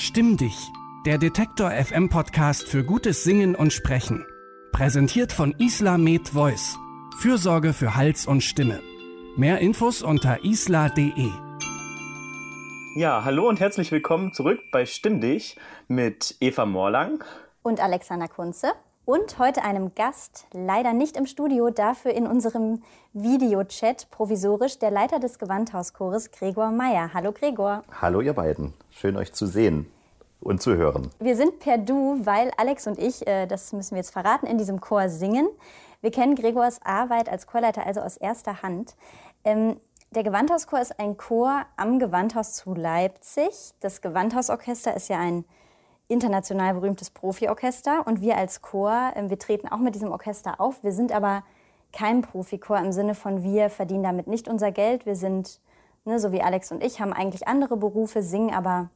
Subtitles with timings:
[0.00, 0.70] Stimm dich,
[1.06, 4.24] der Detektor FM Podcast für gutes Singen und Sprechen.
[4.70, 6.78] Präsentiert von Isla Med Voice.
[7.18, 8.80] Fürsorge für Hals und Stimme.
[9.36, 11.32] Mehr Infos unter isla.de.
[12.94, 15.56] Ja, hallo und herzlich willkommen zurück bei Stimm dich
[15.88, 17.24] mit Eva Morlang
[17.62, 18.74] und Alexander Kunze
[19.08, 22.82] und heute einem Gast, leider nicht im Studio, dafür in unserem
[23.14, 27.14] Videochat provisorisch der Leiter des Gewandhauschores Gregor Meyer.
[27.14, 27.84] Hallo Gregor.
[28.02, 29.90] Hallo ihr beiden, schön euch zu sehen
[30.42, 31.10] und zu hören.
[31.20, 34.58] Wir sind per Du, weil Alex und ich, äh, das müssen wir jetzt verraten, in
[34.58, 35.48] diesem Chor singen.
[36.02, 38.94] Wir kennen Gregors Arbeit als Chorleiter also aus erster Hand.
[39.42, 43.72] Ähm, der Gewandhauschor ist ein Chor am Gewandhaus zu Leipzig.
[43.80, 45.46] Das Gewandhausorchester ist ja ein
[46.08, 50.82] international berühmtes Profiorchester und wir als Chor, ähm, wir treten auch mit diesem Orchester auf.
[50.82, 51.44] Wir sind aber
[51.92, 55.06] kein Profichor im Sinne von wir verdienen damit nicht unser Geld.
[55.06, 55.60] Wir sind,
[56.04, 58.90] ne, so wie Alex und ich, haben eigentlich andere Berufe, singen aber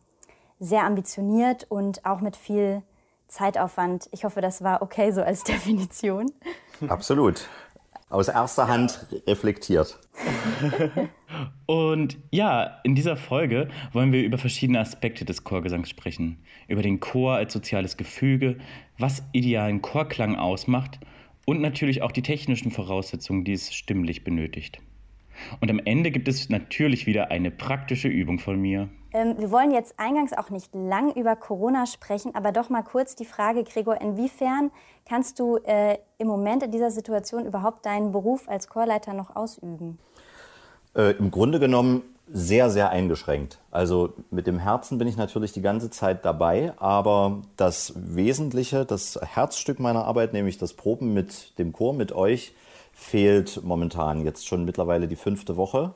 [0.58, 2.82] sehr ambitioniert und auch mit viel
[3.28, 4.08] Zeitaufwand.
[4.12, 6.30] Ich hoffe, das war okay so als Definition.
[6.88, 7.48] Absolut.
[8.12, 9.98] Aus erster Hand reflektiert.
[11.66, 16.36] Und ja, in dieser Folge wollen wir über verschiedene Aspekte des Chorgesangs sprechen.
[16.69, 18.58] Über den Chor als soziales Gefüge,
[18.98, 21.00] was idealen Chorklang ausmacht
[21.46, 24.82] und natürlich auch die technischen Voraussetzungen, die es stimmlich benötigt.
[25.60, 28.88] Und am Ende gibt es natürlich wieder eine praktische Übung von mir.
[29.12, 33.14] Ähm, wir wollen jetzt eingangs auch nicht lang über Corona sprechen, aber doch mal kurz
[33.14, 34.70] die Frage, Gregor, inwiefern
[35.06, 39.98] kannst du äh, im Moment in dieser Situation überhaupt deinen Beruf als Chorleiter noch ausüben?
[40.94, 43.58] Äh, Im Grunde genommen sehr, sehr eingeschränkt.
[43.70, 49.18] Also mit dem Herzen bin ich natürlich die ganze Zeit dabei, aber das Wesentliche, das
[49.22, 52.54] Herzstück meiner Arbeit, nämlich das Proben mit dem Chor, mit euch,
[52.92, 55.94] fehlt momentan jetzt schon mittlerweile die fünfte Woche.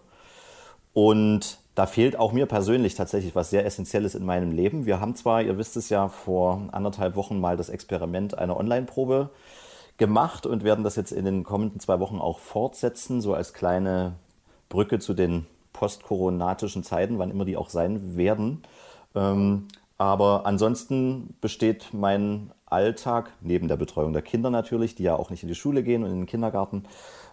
[0.92, 4.86] Und da fehlt auch mir persönlich tatsächlich was sehr Essentielles in meinem Leben.
[4.86, 9.28] Wir haben zwar, ihr wisst es ja, vor anderthalb Wochen mal das Experiment einer Online-Probe
[9.98, 14.14] gemacht und werden das jetzt in den kommenden zwei Wochen auch fortsetzen, so als kleine
[14.68, 18.62] Brücke zu den postkoronatischen Zeiten, wann immer die auch sein werden.
[19.98, 25.42] Aber ansonsten besteht mein Alltag, neben der Betreuung der Kinder natürlich, die ja auch nicht
[25.42, 26.84] in die Schule gehen und in den Kindergarten,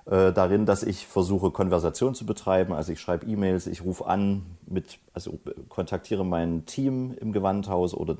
[0.06, 2.74] äh, darin, dass ich versuche, Konversation zu betreiben.
[2.74, 8.18] Also ich schreibe E-Mails, ich rufe an, mit, also kontaktiere mein Team im Gewandhaus oder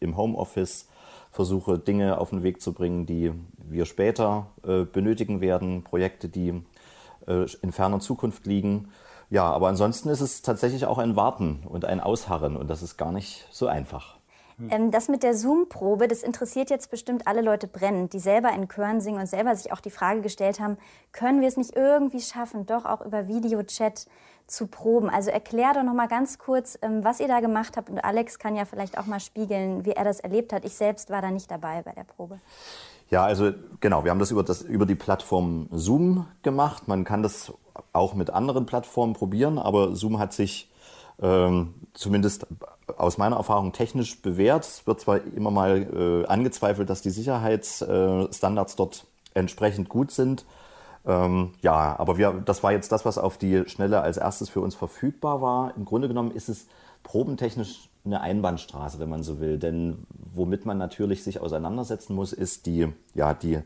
[0.00, 0.88] im Homeoffice,
[1.30, 6.62] versuche Dinge auf den Weg zu bringen, die wir später äh, benötigen werden, Projekte, die
[7.26, 8.88] äh, in ferner Zukunft liegen.
[9.28, 12.96] Ja, aber ansonsten ist es tatsächlich auch ein Warten und ein Ausharren und das ist
[12.96, 14.16] gar nicht so einfach.
[14.58, 14.70] Hm.
[14.70, 18.68] Ähm, das mit der Zoom-Probe, das interessiert jetzt bestimmt alle Leute brennend, die selber in
[18.68, 20.78] Chören singen und selber sich auch die Frage gestellt haben,
[21.12, 24.06] können wir es nicht irgendwie schaffen, doch auch über Videochat
[24.46, 25.10] zu proben?
[25.10, 28.38] Also erklär doch noch mal ganz kurz, ähm, was ihr da gemacht habt und Alex
[28.38, 30.64] kann ja vielleicht auch mal spiegeln, wie er das erlebt hat.
[30.64, 32.38] Ich selbst war da nicht dabei bei der Probe.
[33.10, 36.88] Ja, also genau, wir haben das über, das über die Plattform Zoom gemacht.
[36.88, 37.52] Man kann das
[37.92, 40.70] auch mit anderen Plattformen probieren, aber Zoom hat sich
[41.20, 42.46] ähm, zumindest
[42.96, 44.64] aus meiner Erfahrung technisch bewährt.
[44.64, 50.44] Es wird zwar immer mal äh, angezweifelt, dass die Sicherheitsstandards äh, dort entsprechend gut sind.
[51.06, 54.60] Ähm, ja, aber wir, das war jetzt das, was auf die Schnelle als erstes für
[54.60, 55.74] uns verfügbar war.
[55.76, 56.66] Im Grunde genommen ist es
[57.02, 59.58] probentechnisch eine Einbahnstraße, wenn man so will.
[59.58, 63.60] Denn womit man natürlich sich auseinandersetzen muss, ist die, ja, die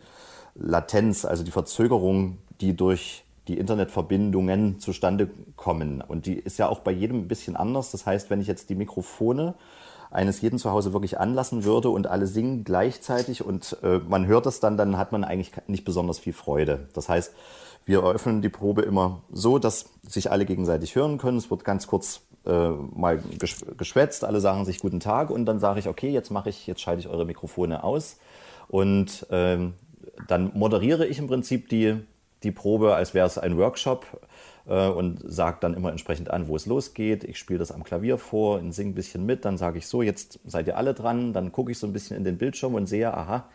[0.54, 6.02] Latenz, also die Verzögerung, die durch die Internetverbindungen zustande kommen.
[6.06, 7.90] Und die ist ja auch bei jedem ein bisschen anders.
[7.90, 9.54] Das heißt, wenn ich jetzt die Mikrofone
[10.12, 14.46] eines jeden zu Hause wirklich anlassen würde und alle singen gleichzeitig und äh, man hört
[14.46, 16.88] es dann, dann hat man eigentlich nicht besonders viel Freude.
[16.94, 17.32] Das heißt,
[17.86, 21.38] wir eröffnen die Probe immer so, dass sich alle gegenseitig hören können.
[21.38, 23.20] Es wird ganz kurz äh, mal
[23.78, 26.82] geschwätzt, alle sagen sich guten Tag und dann sage ich, okay, jetzt mache ich, jetzt
[26.82, 28.18] schalte ich eure Mikrofone aus
[28.68, 29.74] und ähm,
[30.28, 32.00] dann moderiere ich im Prinzip die
[32.42, 34.06] die Probe, als wäre es ein Workshop
[34.66, 37.24] äh, und sage dann immer entsprechend an, wo es losgeht.
[37.24, 39.44] Ich spiele das am Klavier vor und singe ein bisschen mit.
[39.44, 41.32] Dann sage ich so, jetzt seid ihr alle dran.
[41.32, 43.48] Dann gucke ich so ein bisschen in den Bildschirm und sehe, aha,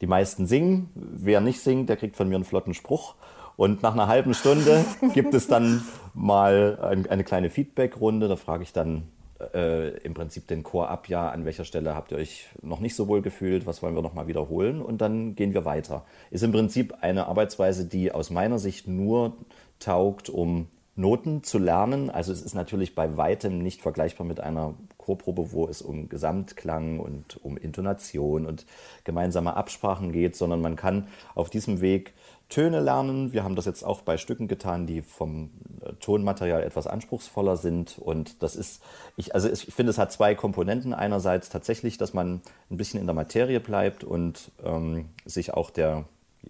[0.00, 0.90] die meisten singen.
[0.94, 3.14] Wer nicht singt, der kriegt von mir einen flotten Spruch.
[3.56, 4.84] Und nach einer halben Stunde
[5.14, 8.28] gibt es dann mal eine kleine Feedback-Runde.
[8.28, 9.04] Da frage ich dann
[9.52, 12.94] äh, im Prinzip den Chor ab, ja, an welcher Stelle habt ihr euch noch nicht
[12.94, 16.04] so wohl gefühlt, was wollen wir nochmal wiederholen und dann gehen wir weiter.
[16.30, 19.36] Ist im Prinzip eine Arbeitsweise, die aus meiner Sicht nur
[19.78, 22.10] taugt, um Noten zu lernen.
[22.10, 24.74] Also es ist natürlich bei weitem nicht vergleichbar mit einer
[25.04, 28.64] Chorprobe, wo es um Gesamtklang und um Intonation und
[29.04, 32.14] gemeinsame Absprachen geht, sondern man kann auf diesem Weg
[32.48, 33.32] Töne lernen.
[33.32, 37.98] Wir haben das jetzt auch bei Stücken getan, die vom äh, Tonmaterial etwas anspruchsvoller sind.
[37.98, 38.82] Und das ist,
[39.16, 40.94] ich, also ich finde, es hat zwei Komponenten.
[40.94, 46.04] Einerseits tatsächlich, dass man ein bisschen in der Materie bleibt und ähm, sich auch der,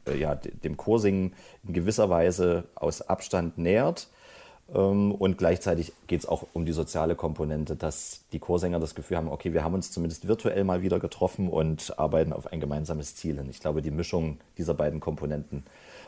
[0.06, 1.34] äh, ja, dem Chorsingen
[1.66, 4.08] in gewisser Weise aus Abstand nähert.
[4.72, 9.16] Ähm, und gleichzeitig geht es auch um die soziale Komponente, dass die Chorsänger das Gefühl
[9.16, 13.16] haben, okay, wir haben uns zumindest virtuell mal wieder getroffen und arbeiten auf ein gemeinsames
[13.16, 13.38] Ziel.
[13.38, 15.64] Und ich glaube, die Mischung dieser beiden Komponenten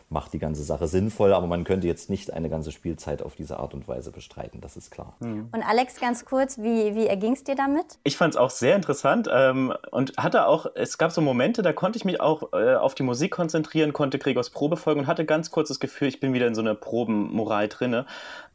[0.09, 3.59] macht die ganze Sache sinnvoll, aber man könnte jetzt nicht eine ganze Spielzeit auf diese
[3.59, 5.17] Art und Weise bestreiten, das ist klar.
[5.19, 5.49] Mhm.
[5.53, 7.99] Und Alex, ganz kurz, wie, wie erging es dir damit?
[8.05, 11.73] Ich fand es auch sehr interessant ähm, und hatte auch, es gab so Momente, da
[11.73, 15.25] konnte ich mich auch äh, auf die Musik konzentrieren, konnte Gregors Probe folgen und hatte
[15.25, 18.07] ganz kurz das Gefühl, ich bin wieder in so einer Probenmoral drinne.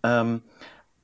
[0.03, 0.43] Ähm,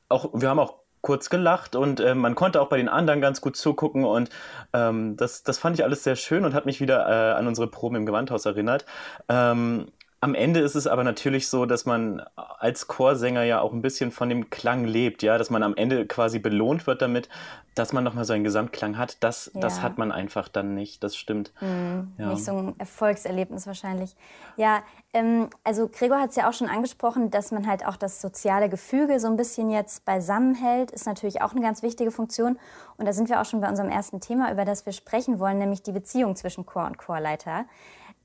[0.08, 3.42] auch, wir haben auch kurz gelacht und äh, man konnte auch bei den anderen ganz
[3.42, 4.30] gut zugucken und
[4.74, 7.68] ähm, das, das fand ich alles sehr schön und hat mich wieder äh, an unsere
[7.68, 8.86] Proben im Gewandhaus erinnert.
[9.30, 9.88] Ähm,
[10.20, 14.12] am Ende ist es aber natürlich so, dass man als Chorsänger ja auch ein bisschen
[14.12, 17.30] von dem Klang lebt, ja, dass man am Ende quasi belohnt wird damit,
[17.76, 19.18] dass man nochmal so einen Gesamtklang hat.
[19.24, 19.62] Das, ja.
[19.62, 21.54] das hat man einfach dann nicht, das stimmt.
[21.62, 22.30] Mhm, ja.
[22.30, 24.16] Nicht so ein Erfolgserlebnis wahrscheinlich.
[24.56, 24.82] Ja,
[25.14, 28.70] ähm, also Gregor hat es ja auch schon angesprochen, dass man halt auch das soziale
[28.70, 32.58] Gefüge so ein bisschen jetzt beisammenhält, ist natürlich auch eine ganz wichtige Funktion.
[32.98, 35.60] Und da sind wir auch schon bei unserem ersten Thema, über das wir sprechen wollen,
[35.60, 37.66] nämlich die Beziehung zwischen Chor und Chorleiter.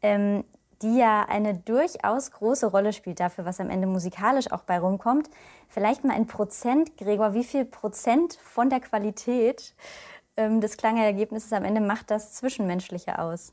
[0.00, 0.44] Ähm,
[0.82, 5.30] die ja eine durchaus große Rolle spielt dafür, was am Ende musikalisch auch bei rumkommt.
[5.68, 9.74] Vielleicht mal ein Prozent, Gregor, wie viel Prozent von der Qualität
[10.36, 13.52] ähm, des Klangergebnisses am Ende macht das Zwischenmenschliche aus?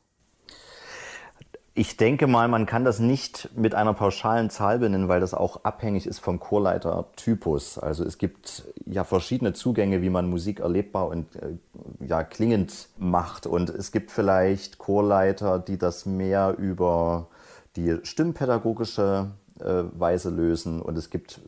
[1.72, 5.62] Ich denke mal, man kann das nicht mit einer pauschalen Zahl benennen, weil das auch
[5.62, 7.78] abhängig ist vom Chorleitertypus.
[7.78, 11.58] Also es gibt ja verschiedene Zugänge, wie man Musik erlebbar und äh,
[12.04, 13.46] ja klingend macht.
[13.46, 17.28] Und es gibt vielleicht Chorleiter, die das mehr über
[17.76, 19.30] die stimmpädagogische
[19.60, 20.82] äh, Weise lösen.
[20.82, 21.40] Und es gibt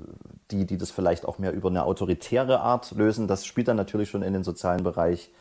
[0.53, 3.27] die, die das vielleicht auch mehr über eine autoritäre Art lösen.
[3.27, 5.33] Das spielt dann natürlich schon in den sozialen Bereich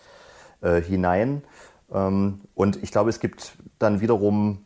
[0.61, 1.43] äh, hinein.
[1.91, 4.65] Ähm, und ich glaube, es gibt dann wiederum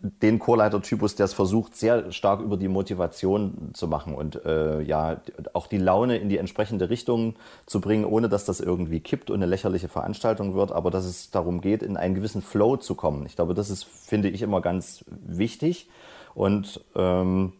[0.00, 5.20] den Chorleitertypus, der es versucht, sehr stark über die Motivation zu machen und äh, ja
[5.54, 7.34] auch die Laune in die entsprechende Richtung
[7.66, 11.30] zu bringen, ohne dass das irgendwie kippt und eine lächerliche Veranstaltung wird, aber dass es
[11.30, 13.26] darum geht, in einen gewissen Flow zu kommen.
[13.26, 15.88] Ich glaube, das ist, finde ich, immer ganz wichtig.
[16.34, 17.54] Und ähm,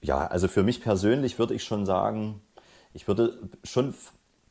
[0.00, 2.40] ja, also für mich persönlich würde ich schon sagen,
[2.94, 3.94] ich würde schon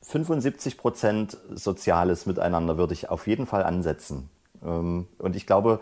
[0.03, 4.29] 75 Prozent Soziales miteinander würde ich auf jeden Fall ansetzen.
[4.63, 5.79] Ähm, und ich glaube,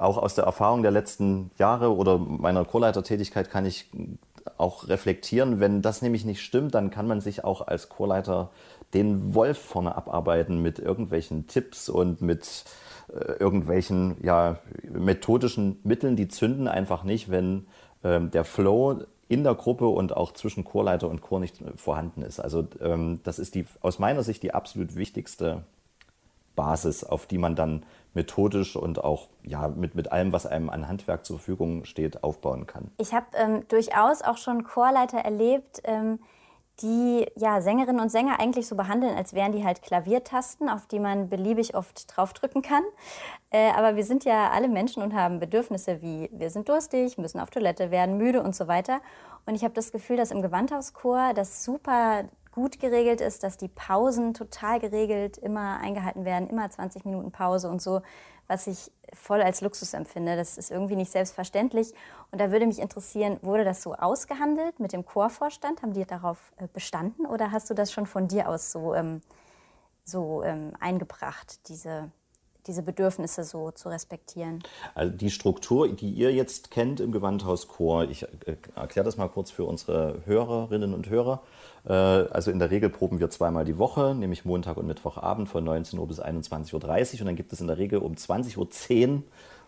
[0.00, 3.90] auch aus der Erfahrung der letzten Jahre oder meiner Chorleitertätigkeit kann ich
[4.56, 5.60] auch reflektieren.
[5.60, 8.50] Wenn das nämlich nicht stimmt, dann kann man sich auch als Chorleiter
[8.94, 12.64] den Wolf vorne abarbeiten mit irgendwelchen Tipps und mit
[13.08, 14.58] äh, irgendwelchen ja,
[14.90, 16.16] methodischen Mitteln.
[16.16, 17.66] Die zünden einfach nicht, wenn
[18.02, 22.40] ähm, der Flow in der Gruppe und auch zwischen Chorleiter und Chor nicht vorhanden ist.
[22.40, 25.62] Also ähm, das ist die, aus meiner Sicht die absolut wichtigste
[26.60, 30.88] Basis, auf die man dann methodisch und auch ja, mit, mit allem, was einem an
[30.88, 32.90] Handwerk zur Verfügung steht, aufbauen kann.
[32.98, 36.18] Ich habe ähm, durchaus auch schon Chorleiter erlebt, ähm,
[36.82, 40.98] die ja, Sängerinnen und Sänger eigentlich so behandeln, als wären die halt Klaviertasten, auf die
[40.98, 42.82] man beliebig oft draufdrücken kann.
[43.50, 47.40] Äh, aber wir sind ja alle Menschen und haben Bedürfnisse wie wir sind durstig, müssen
[47.40, 49.00] auf Toilette, werden müde und so weiter.
[49.46, 53.68] Und ich habe das Gefühl, dass im Gewandhauschor das super gut geregelt ist, dass die
[53.68, 58.02] Pausen total geregelt immer eingehalten werden, immer 20 Minuten Pause und so,
[58.48, 60.36] was ich voll als Luxus empfinde.
[60.36, 61.94] Das ist irgendwie nicht selbstverständlich.
[62.32, 65.82] Und da würde mich interessieren, wurde das so ausgehandelt mit dem Chorvorstand?
[65.82, 69.20] Haben die darauf äh, bestanden oder hast du das schon von dir aus so, ähm,
[70.04, 72.10] so ähm, eingebracht, diese
[72.66, 74.62] diese Bedürfnisse so zu respektieren?
[74.94, 79.50] Also die Struktur, die ihr jetzt kennt im Gewandhauschor, ich äh, erkläre das mal kurz
[79.50, 81.42] für unsere Hörerinnen und Hörer.
[81.84, 85.64] Äh, also in der Regel proben wir zweimal die Woche, nämlich Montag und Mittwochabend von
[85.64, 89.22] 19 Uhr bis 21.30 Uhr und dann gibt es in der Regel um 20.10 Uhr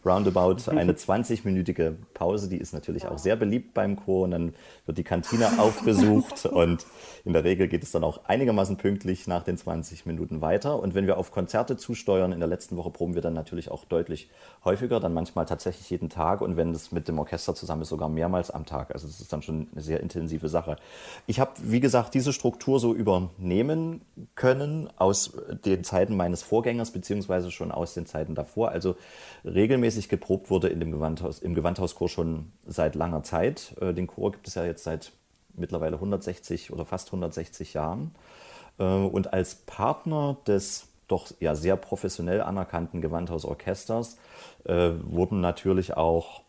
[0.04, 2.48] roundabout eine 20-minütige Pause.
[2.48, 4.24] Die ist natürlich auch sehr beliebt beim Chor.
[4.24, 4.54] Und dann
[4.86, 6.86] wird die Kantine aufgesucht und
[7.24, 10.80] in der Regel geht es dann auch einigermaßen pünktlich nach den 20 Minuten weiter.
[10.80, 13.84] Und wenn wir auf Konzerte zusteuern, in der letzten Woche proben wir dann natürlich auch
[13.84, 14.28] deutlich
[14.64, 18.08] häufiger, dann manchmal tatsächlich jeden Tag und wenn das mit dem Orchester zusammen ist, sogar
[18.08, 18.92] mehrmals am Tag.
[18.92, 20.76] Also das ist dann schon eine sehr intensive Sache.
[21.26, 24.02] Ich habe, wie gesagt, diese Struktur so übernehmen
[24.34, 25.32] können aus
[25.64, 28.70] den Zeiten meines Vorgängers, beziehungsweise schon aus den Zeiten davor.
[28.70, 28.96] Also
[29.44, 33.74] regelmäßig geprobt wurde in dem Gewandhaus, im Gewandhauschor schon seit langer Zeit.
[33.80, 35.12] Äh, den Chor gibt es ja jetzt seit
[35.54, 38.14] mittlerweile 160 oder fast 160 Jahren.
[38.78, 44.16] Äh, und als Partner des doch ja sehr professionell anerkannten Gewandhausorchesters
[44.64, 46.42] äh, wurden natürlich auch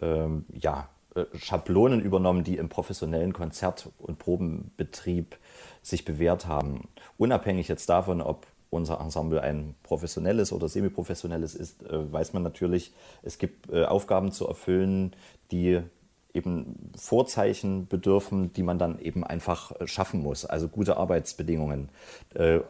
[0.00, 0.88] ähm, ja,
[1.34, 5.36] Schablonen übernommen, die im professionellen Konzert- und Probenbetrieb
[5.82, 6.88] sich bewährt haben.
[7.18, 12.92] Unabhängig jetzt davon, ob unser Ensemble ein professionelles oder semiprofessionelles ist, äh, weiß man natürlich,
[13.22, 15.14] es gibt äh, Aufgaben zu erfüllen,
[15.50, 15.80] die
[16.32, 20.44] eben Vorzeichen bedürfen, die man dann eben einfach schaffen muss.
[20.44, 21.88] Also gute Arbeitsbedingungen.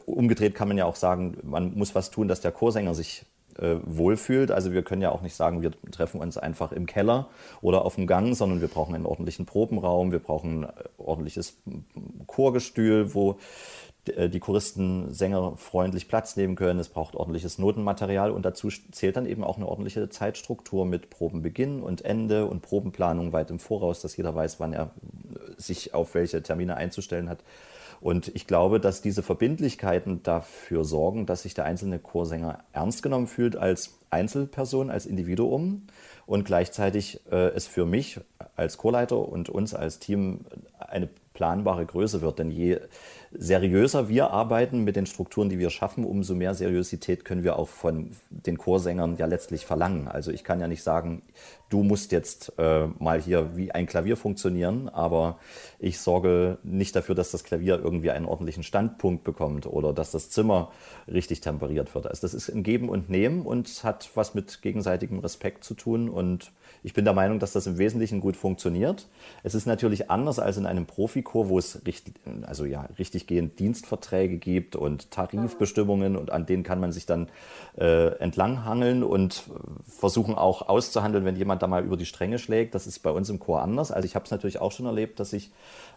[0.06, 3.26] umgedreht kann man ja auch sagen, man muss was tun, dass der Chorsänger sich
[3.60, 4.50] äh, wohlfühlt.
[4.50, 7.28] Also wir können ja auch nicht sagen, wir treffen uns einfach im Keller
[7.60, 11.58] oder auf dem Gang, sondern wir brauchen einen ordentlichen Probenraum, wir brauchen ein ordentliches
[12.26, 13.34] Chorgestühl, wo äh,
[14.06, 16.80] die Choristen, Sänger freundlich Platz nehmen können.
[16.80, 21.82] Es braucht ordentliches Notenmaterial und dazu zählt dann eben auch eine ordentliche Zeitstruktur mit Probenbeginn
[21.82, 24.90] und Ende und Probenplanung weit im Voraus, dass jeder weiß, wann er
[25.56, 27.44] sich auf welche Termine einzustellen hat.
[28.00, 33.26] Und ich glaube, dass diese Verbindlichkeiten dafür sorgen, dass sich der einzelne Chorsänger ernst genommen
[33.26, 35.82] fühlt als Einzelperson, als Individuum
[36.26, 38.18] und gleichzeitig äh, es für mich
[38.56, 40.46] als Chorleiter und uns als Team
[40.78, 42.38] eine planbare Größe wird.
[42.38, 42.78] Denn je
[43.32, 47.68] seriöser wir arbeiten mit den Strukturen, die wir schaffen, umso mehr Seriosität können wir auch
[47.68, 50.08] von den Chorsängern ja letztlich verlangen.
[50.08, 51.22] Also ich kann ja nicht sagen,
[51.70, 55.38] du musst jetzt äh, mal hier wie ein Klavier funktionieren, aber
[55.78, 60.30] ich sorge nicht dafür, dass das Klavier irgendwie einen ordentlichen Standpunkt bekommt oder dass das
[60.30, 60.72] Zimmer
[61.08, 62.06] richtig temperiert wird.
[62.06, 66.10] Also das ist ein Geben und Nehmen und hat was mit gegenseitigem Respekt zu tun
[66.10, 69.06] und ich bin der Meinung, dass das im Wesentlichen gut funktioniert.
[69.42, 74.38] Es ist natürlich anders als in einem Profikor, wo es richtig, also ja, richtiggehend Dienstverträge
[74.38, 77.28] gibt und Tarifbestimmungen und an denen kann man sich dann
[77.78, 79.44] äh, entlanghangeln und
[79.86, 82.74] versuchen auch auszuhandeln, wenn jemand da mal über die Stränge schlägt.
[82.74, 83.90] Das ist bei uns im Chor anders.
[83.90, 85.50] Also ich habe es natürlich auch schon erlebt, dass sich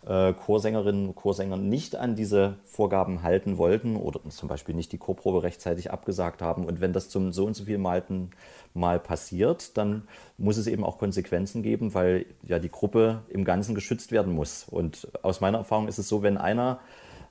[0.08, 4.98] äh, Chorsängerinnen und Chorsänger nicht an diese Vorgaben halten wollten oder zum Beispiel nicht die
[4.98, 6.66] Chorprobe rechtzeitig abgesagt haben.
[6.66, 8.32] Und wenn das zum so und so viel Malten
[8.74, 13.76] mal passiert, dann muss es eben auch Konsequenzen geben, weil ja die Gruppe im Ganzen
[13.76, 14.66] geschützt werden muss.
[14.70, 16.80] Und aus meiner Erfahrung ist es so, wenn einer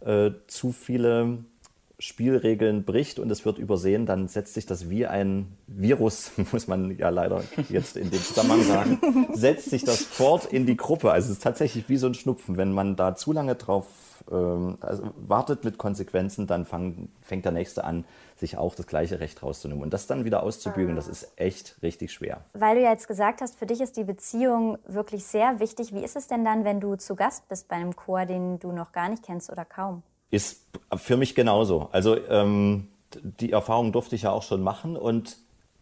[0.00, 1.44] äh, zu viele
[2.02, 6.98] Spielregeln bricht und es wird übersehen, dann setzt sich das wie ein Virus, muss man
[6.98, 11.12] ja leider jetzt in dem Zusammenhang sagen, setzt sich das fort in die Gruppe.
[11.12, 12.56] Also es ist tatsächlich wie so ein Schnupfen.
[12.56, 13.86] Wenn man da zu lange drauf
[14.32, 18.04] ähm, also wartet mit Konsequenzen, dann fang, fängt der Nächste an,
[18.36, 19.84] sich auch das gleiche Recht rauszunehmen.
[19.84, 22.44] Und das dann wieder auszubügeln, das ist echt richtig schwer.
[22.52, 25.94] Weil du ja jetzt gesagt hast, für dich ist die Beziehung wirklich sehr wichtig.
[25.94, 28.72] Wie ist es denn dann, wenn du zu Gast bist bei einem Chor, den du
[28.72, 30.02] noch gar nicht kennst oder kaum?
[30.32, 30.62] Ist
[30.96, 31.90] für mich genauso.
[31.92, 32.88] Also ähm,
[33.22, 35.36] die Erfahrung durfte ich ja auch schon machen und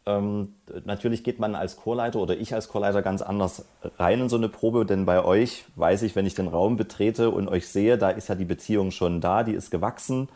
[0.07, 0.55] ähm,
[0.85, 3.65] natürlich geht man als Chorleiter oder ich als Chorleiter ganz anders
[3.99, 7.31] rein in so eine Probe, denn bei euch weiß ich, wenn ich den Raum betrete
[7.31, 10.29] und euch sehe, da ist ja die Beziehung schon da, die ist gewachsen.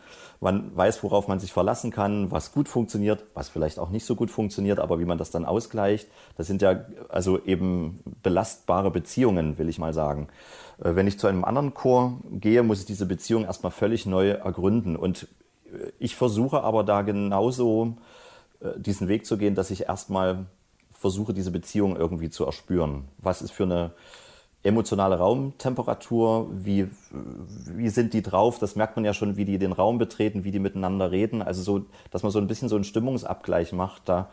[0.45, 4.13] Man weiß, worauf man sich verlassen kann, was gut funktioniert, was vielleicht auch nicht so
[4.13, 9.57] gut funktioniert, aber wie man das dann ausgleicht, das sind ja also eben belastbare Beziehungen,
[9.57, 10.27] will ich mal sagen.
[10.77, 14.29] Äh, wenn ich zu einem anderen Chor gehe, muss ich diese Beziehung erstmal völlig neu
[14.29, 14.95] ergründen.
[14.95, 15.27] Und
[15.73, 17.97] äh, ich versuche aber da genauso
[18.59, 20.45] äh, diesen Weg zu gehen, dass ich erstmal
[20.91, 23.05] versuche, diese Beziehung irgendwie zu erspüren.
[23.17, 23.93] Was ist für eine
[24.65, 26.49] emotionale Raumtemperatur?
[26.51, 28.59] Wie, wie sind die drauf?
[28.59, 31.41] Das merkt man ja schon, wie die den Raum betreten, wie die miteinander reden.
[31.41, 34.09] Also so, dass man so ein bisschen so einen Stimmungsabgleich macht.
[34.09, 34.29] Da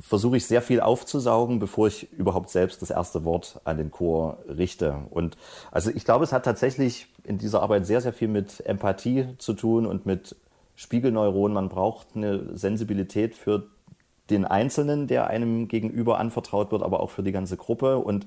[0.00, 4.38] versuche ich sehr viel aufzusaugen, bevor ich überhaupt selbst das erste Wort an den Chor
[4.48, 4.96] richte.
[5.10, 5.36] Und
[5.70, 9.54] also ich glaube, es hat tatsächlich in dieser Arbeit sehr, sehr viel mit Empathie zu
[9.54, 10.36] tun und mit
[10.76, 11.54] Spiegelneuronen.
[11.54, 13.66] Man braucht eine Sensibilität für
[14.30, 17.98] den Einzelnen, der einem gegenüber anvertraut wird, aber auch für die ganze Gruppe.
[17.98, 18.26] Und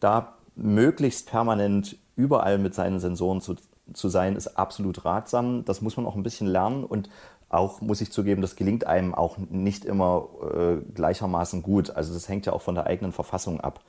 [0.00, 3.56] da möglichst permanent überall mit seinen Sensoren zu,
[3.92, 5.64] zu sein, ist absolut ratsam.
[5.64, 7.08] Das muss man auch ein bisschen lernen und
[7.48, 11.90] auch, muss ich zugeben, das gelingt einem auch nicht immer äh, gleichermaßen gut.
[11.90, 13.80] Also das hängt ja auch von der eigenen Verfassung ab.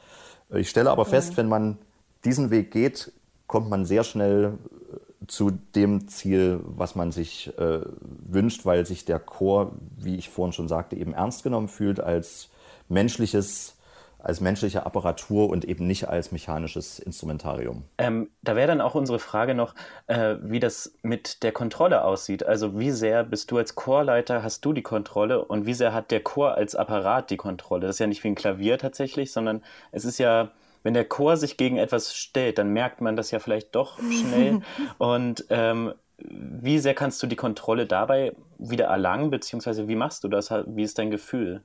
[0.50, 1.78] Ich stelle aber fest, wenn man
[2.26, 3.12] diesen Weg geht,
[3.48, 4.58] kommt man sehr schnell
[4.92, 10.30] äh, zu dem Ziel, was man sich äh, wünscht, weil sich der Chor, wie ich
[10.30, 12.50] vorhin schon sagte, eben ernst genommen fühlt als
[12.90, 13.78] menschliches
[14.24, 17.84] als menschliche Apparatur und eben nicht als mechanisches Instrumentarium.
[17.98, 19.76] Ähm, da wäre dann auch unsere Frage noch,
[20.08, 22.46] äh, wie das mit der Kontrolle aussieht.
[22.46, 26.10] Also wie sehr bist du als Chorleiter, hast du die Kontrolle und wie sehr hat
[26.10, 27.82] der Chor als Apparat die Kontrolle?
[27.82, 29.62] Das ist ja nicht wie ein Klavier tatsächlich, sondern
[29.92, 30.52] es ist ja,
[30.84, 34.62] wenn der Chor sich gegen etwas stellt, dann merkt man das ja vielleicht doch schnell.
[34.98, 40.30] und ähm, wie sehr kannst du die Kontrolle dabei wieder erlangen, beziehungsweise wie machst du
[40.30, 40.50] das?
[40.68, 41.64] Wie ist dein Gefühl?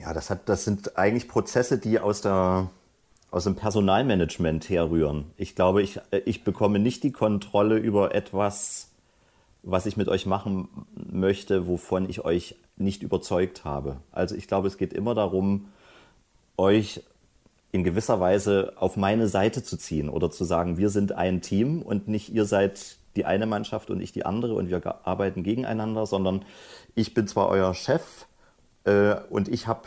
[0.00, 2.70] Ja, das, hat, das sind eigentlich Prozesse, die aus, der,
[3.30, 5.30] aus dem Personalmanagement herrühren.
[5.36, 8.90] Ich glaube, ich, ich bekomme nicht die Kontrolle über etwas
[9.66, 13.96] was ich mit euch machen möchte, wovon ich euch nicht überzeugt habe.
[14.12, 15.66] Also ich glaube, es geht immer darum,
[16.56, 17.02] euch
[17.72, 21.82] in gewisser Weise auf meine Seite zu ziehen oder zu sagen, wir sind ein Team
[21.82, 26.06] und nicht ihr seid die eine Mannschaft und ich die andere und wir arbeiten gegeneinander,
[26.06, 26.44] sondern
[26.94, 28.26] ich bin zwar euer Chef
[28.86, 29.82] äh, und ich habe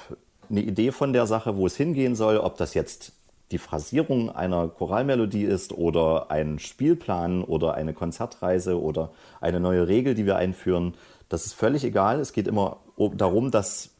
[0.49, 3.13] eine Idee von der Sache, wo es hingehen soll, ob das jetzt
[3.51, 10.13] die Phrasierung einer Choralmelodie ist oder ein Spielplan oder eine Konzertreise oder eine neue Regel,
[10.13, 10.93] die wir einführen.
[11.29, 12.19] Das ist völlig egal.
[12.19, 12.77] Es geht immer
[13.15, 13.95] darum, dass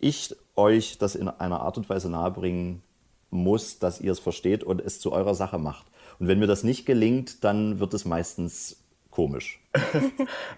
[0.00, 2.82] ich euch das in einer Art und Weise nahebringen
[3.30, 5.86] muss, dass ihr es versteht und es zu eurer Sache macht.
[6.18, 8.76] Und wenn mir das nicht gelingt, dann wird es meistens
[9.10, 9.63] komisch.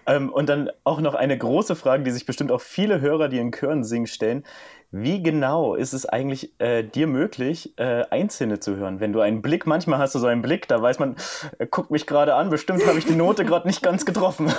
[0.05, 3.39] Ähm, und dann auch noch eine große Frage, die sich bestimmt auch viele Hörer, die
[3.39, 4.43] in Chören singen, stellen.
[4.91, 9.01] Wie genau ist es eigentlich äh, dir möglich, äh, Einzelne zu hören?
[9.01, 11.17] Wenn du einen Blick, manchmal hast du so einen Blick, da weiß man,
[11.59, 14.49] er guckt mich gerade an, bestimmt habe ich die Note gerade nicht ganz getroffen.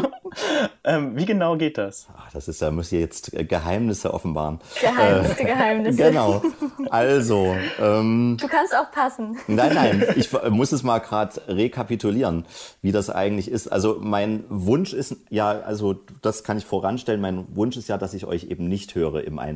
[0.84, 2.08] ähm, wie genau geht das?
[2.16, 4.60] Ach, das ist, da muss ich jetzt äh, Geheimnisse offenbaren.
[4.80, 6.02] Geheimnisse, äh, Geheimnisse.
[6.10, 6.42] Genau.
[6.88, 7.54] Also.
[7.78, 9.38] Ähm, du kannst auch passen.
[9.46, 12.46] Nein, nein, ich muss es mal gerade rekapitulieren,
[12.82, 13.68] wie das eigentlich ist.
[13.68, 18.14] Also mein Wunsch ist, ja, also das kann ich voranstellen, mein Wunsch ist ja, dass
[18.14, 19.50] ich euch eben nicht höre im Einzelnen.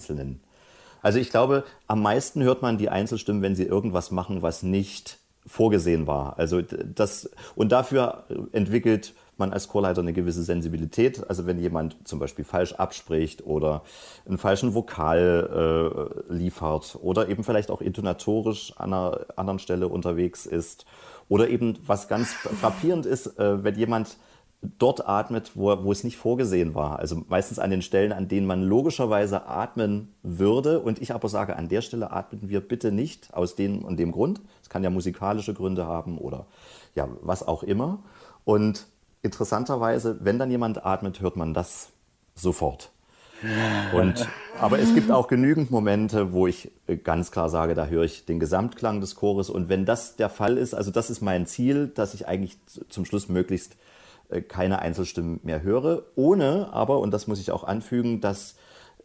[1.02, 5.18] Also ich glaube, am meisten hört man die Einzelstimmen, wenn sie irgendwas machen, was nicht
[5.46, 6.38] vorgesehen war.
[6.38, 11.28] Also das, und dafür entwickelt man als Chorleiter eine gewisse Sensibilität.
[11.28, 13.82] Also wenn jemand zum Beispiel falsch abspricht oder
[14.26, 20.46] einen falschen Vokal äh, liefert oder eben vielleicht auch intonatorisch an einer anderen Stelle unterwegs
[20.46, 20.86] ist
[21.28, 24.16] oder eben was ganz frappierend ist, äh, wenn jemand
[24.78, 26.98] dort atmet, wo, wo es nicht vorgesehen war.
[26.98, 30.80] Also meistens an den Stellen, an denen man logischerweise atmen würde.
[30.80, 34.12] Und ich aber sage, an der Stelle atmen wir bitte nicht aus dem und dem
[34.12, 34.40] Grund.
[34.62, 36.46] Es kann ja musikalische Gründe haben oder
[36.94, 37.98] ja, was auch immer.
[38.44, 38.86] Und
[39.22, 41.90] interessanterweise, wenn dann jemand atmet, hört man das
[42.34, 42.90] sofort.
[43.92, 44.26] Und,
[44.58, 46.70] aber es gibt auch genügend Momente, wo ich
[47.02, 49.50] ganz klar sage, da höre ich den Gesamtklang des Chores.
[49.50, 52.56] Und wenn das der Fall ist, also das ist mein Ziel, dass ich eigentlich
[52.88, 53.76] zum Schluss möglichst äh,
[54.48, 58.56] keine Einzelstimmen mehr höre, ohne aber, und das muss ich auch anfügen, dass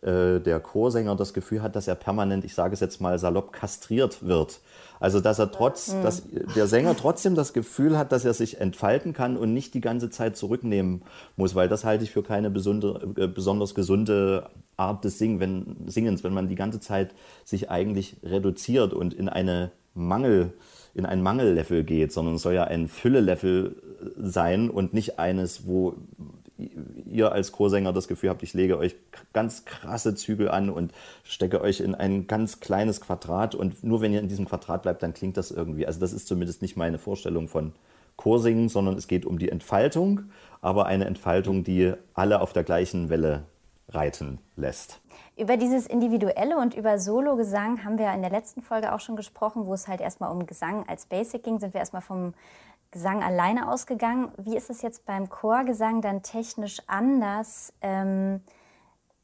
[0.02, 3.52] äh, der Chorsänger das Gefühl hat, dass er permanent, ich sage es jetzt mal salopp,
[3.52, 4.62] kastriert wird.
[5.02, 6.04] Also dass er trotz, mhm.
[6.04, 6.24] dass
[6.56, 10.10] der Sänger trotzdem das Gefühl hat, dass er sich entfalten kann und nicht die ganze
[10.10, 11.02] Zeit zurücknehmen
[11.36, 16.24] muss, weil das halte ich für keine äh, besonders gesunde Art des Sing wenn, Singens,
[16.24, 20.54] wenn man die ganze Zeit sich eigentlich reduziert und in eine Mangel,
[20.94, 25.96] in ein Mangellevel geht, sondern es soll ja ein Füllelevel sein und nicht eines, wo
[27.06, 28.96] ihr als Chorsänger das Gefühl habt, ich lege euch
[29.34, 30.92] ganz krasse Zügel an und
[31.24, 35.04] stecke euch in ein ganz kleines Quadrat und nur wenn ihr in diesem Quadrat bleibt,
[35.04, 35.88] dann klingt das irgendwie.
[35.88, 37.74] Also das ist zumindest nicht meine Vorstellung von
[38.18, 40.24] Chorsingen, sondern es geht um die Entfaltung,
[40.62, 43.44] aber eine Entfaltung, die alle auf der gleichen Welle
[43.88, 45.00] reiten lässt.
[45.38, 49.66] Über dieses Individuelle und über Solo-Gesang haben wir in der letzten Folge auch schon gesprochen,
[49.66, 52.34] wo es halt erstmal um Gesang als Basic ging, sind wir erstmal vom
[52.92, 54.32] Gesang alleine ausgegangen.
[54.38, 57.74] Wie ist es jetzt beim Chorgesang dann technisch anders?
[57.82, 58.42] Ähm,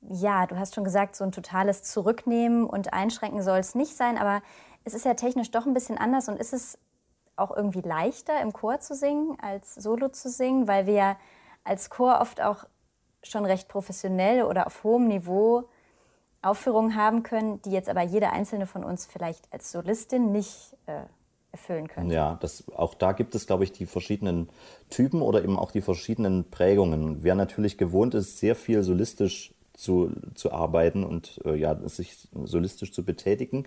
[0.01, 4.17] ja, du hast schon gesagt, so ein totales Zurücknehmen und Einschränken soll es nicht sein,
[4.17, 4.41] aber
[4.83, 6.77] es ist ja technisch doch ein bisschen anders und ist es
[7.35, 11.17] auch irgendwie leichter im Chor zu singen als Solo zu singen, weil wir
[11.63, 12.65] als Chor oft auch
[13.23, 15.67] schon recht professionell oder auf hohem Niveau
[16.43, 21.01] Aufführungen haben können, die jetzt aber jede einzelne von uns vielleicht als Solistin nicht äh,
[21.55, 22.13] erfüllen könnte.
[22.13, 24.49] Ja, das, auch da gibt es, glaube ich, die verschiedenen
[24.89, 27.23] Typen oder eben auch die verschiedenen Prägungen.
[27.23, 32.91] Wer natürlich gewohnt ist, sehr viel solistisch zu, zu arbeiten und äh, ja, sich solistisch
[32.91, 33.65] zu betätigen,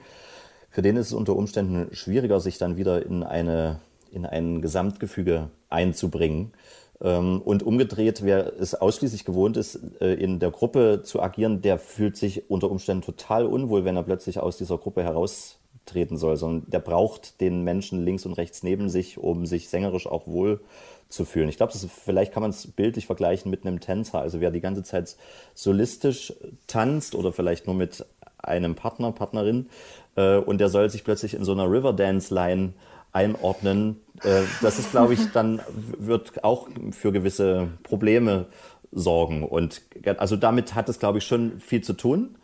[0.70, 3.80] für den ist es unter Umständen schwieriger, sich dann wieder in, eine,
[4.12, 6.52] in ein Gesamtgefüge einzubringen.
[7.00, 11.78] Ähm, und umgedreht, wer es ausschließlich gewohnt ist, äh, in der Gruppe zu agieren, der
[11.78, 15.57] fühlt sich unter Umständen total unwohl, wenn er plötzlich aus dieser Gruppe heraus
[15.88, 20.06] treten soll, sondern der braucht den Menschen links und rechts neben sich, um sich sängerisch
[20.06, 20.60] auch wohl
[21.08, 21.48] zu fühlen.
[21.48, 24.20] Ich glaube, vielleicht kann man es bildlich vergleichen mit einem Tänzer.
[24.20, 25.16] Also wer die ganze Zeit
[25.54, 26.34] solistisch
[26.66, 28.04] tanzt oder vielleicht nur mit
[28.38, 29.68] einem Partner, Partnerin
[30.16, 32.74] äh, und der soll sich plötzlich in so einer Riverdance-Line
[33.12, 35.60] einordnen, äh, das ist, glaube ich, dann
[35.98, 38.46] wird auch für gewisse Probleme
[38.92, 39.44] sorgen.
[39.44, 39.82] Und
[40.18, 42.36] also damit hat es, glaube ich, schon viel zu tun.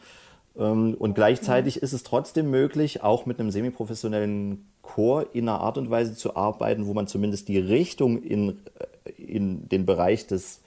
[0.57, 5.79] Ähm, und gleichzeitig ist es trotzdem möglich, auch mit einem semiprofessionellen Chor in einer Art
[5.79, 8.61] und Weise zu arbeiten, wo man zumindest die Richtung in,
[9.05, 10.61] äh, in den Bereich des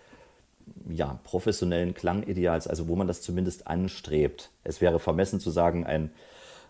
[0.89, 4.51] ja, professionellen Klangideals, also wo man das zumindest anstrebt.
[4.63, 6.11] Es wäre vermessen zu sagen, ein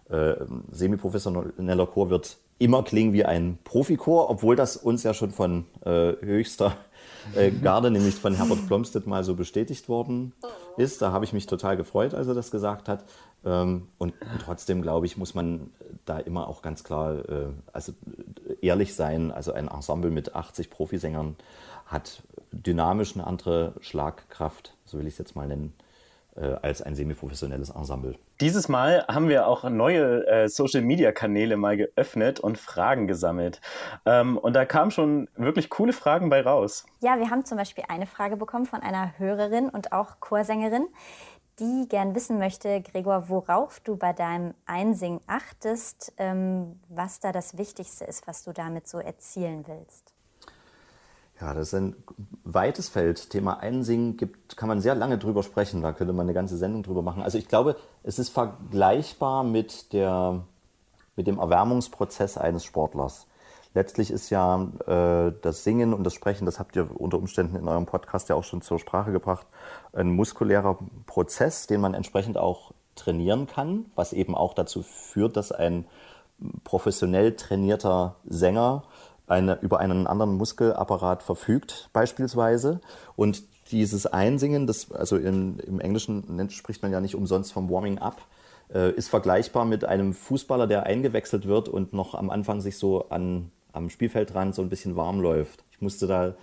[0.10, 0.36] äh,
[0.72, 6.13] semiprofessioneller Chor wird immer klingen wie ein Profichor, obwohl das uns ja schon von äh,
[6.22, 6.76] höchster
[7.36, 10.34] äh, Garde, nämlich von Herbert Plomstedt mal so bestätigt worden
[10.78, 11.02] ist.
[11.02, 13.06] Da habe ich mich total gefreut, als er das gesagt hat.
[13.46, 15.72] Ähm, und, trotzdem, glaube ich, muss man
[16.06, 17.93] da immer auch ganz klar äh, also
[18.62, 19.32] ehrlich sein.
[19.32, 21.36] Also ein Ensemble mit 80 Profisängern
[21.86, 25.74] hat dynamisch eine andere Schlagkraft, so will ich es jetzt mal nennen,
[26.62, 28.15] als ein semiprofessionelles Ensemble.
[28.39, 33.62] Dieses Mal haben wir auch neue äh, Social-Media-Kanäle mal geöffnet und Fragen gesammelt.
[34.06, 36.86] Ähm, und da kamen schon wirklich coole Fragen bei raus.
[37.00, 40.88] Ja, wir haben zum Beispiel eine Frage bekommen von einer Hörerin und auch Chorsängerin,
[41.60, 47.58] die gern wissen möchte, Gregor, worauf du bei deinem Einsingen achtest, ähm, was da das
[47.58, 50.13] Wichtigste ist, was du damit so erzielen willst.
[51.39, 51.95] Ja, das ist ein
[52.43, 53.30] weites Feld.
[53.30, 55.82] Thema Einsingen gibt, kann man sehr lange drüber sprechen.
[55.82, 57.21] Da könnte man eine ganze Sendung drüber machen.
[57.21, 60.43] Also ich glaube, es ist vergleichbar mit, der,
[61.15, 63.28] mit dem Erwärmungsprozess eines Sportlers.
[63.76, 67.67] Letztlich ist ja äh, das Singen und das Sprechen, das habt ihr unter Umständen in
[67.67, 69.45] eurem Podcast ja auch schon zur Sprache gebracht,
[69.93, 75.52] ein muskulärer Prozess, den man entsprechend auch trainieren kann, was eben auch dazu führt, dass
[75.52, 75.86] ein
[76.63, 78.84] professionell trainierter Sänger
[79.28, 82.80] eine, über einen anderen Muskelapparat verfügt, beispielsweise.
[83.16, 88.00] Und dieses Einsingen, das, also in, im Englischen spricht man ja nicht umsonst vom Warming
[88.00, 88.22] Up,
[88.74, 93.10] äh, ist vergleichbar mit einem Fußballer, der eingewechselt wird und noch am Anfang sich so
[93.10, 95.63] an, am Spielfeldrand so ein bisschen warm läuft.
[95.72, 96.36] Ich musste da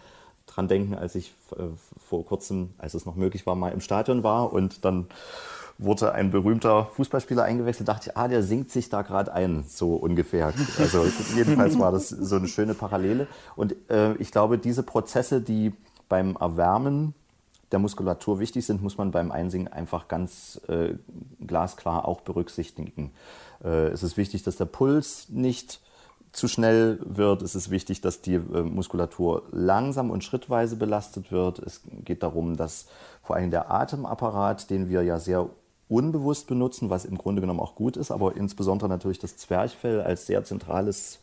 [0.46, 1.62] dran denken, als ich äh,
[1.98, 5.06] vor kurzem, als es noch möglich war, mal im Stadion war und dann
[5.78, 9.94] wurde ein berühmter Fußballspieler eingewechselt, dachte ich, ah, der singt sich da gerade ein, so
[9.96, 10.52] ungefähr.
[10.78, 13.26] Also jedenfalls war das so eine schöne Parallele.
[13.56, 15.72] Und äh, ich glaube, diese Prozesse, die
[16.08, 17.14] beim Erwärmen
[17.72, 20.94] der Muskulatur wichtig sind, muss man beim Einsingen einfach ganz äh,
[21.44, 23.10] glasklar auch berücksichtigen.
[23.64, 25.80] Äh, es ist wichtig, dass der Puls nicht
[26.30, 27.42] zu schnell wird.
[27.42, 31.58] Es ist wichtig, dass die äh, Muskulatur langsam und schrittweise belastet wird.
[31.60, 32.86] Es geht darum, dass
[33.22, 35.48] vor allem der Atemapparat, den wir ja sehr
[35.88, 40.26] unbewusst benutzen, was im Grunde genommen auch gut ist, aber insbesondere natürlich das Zwerchfell als
[40.26, 41.20] sehr zentrales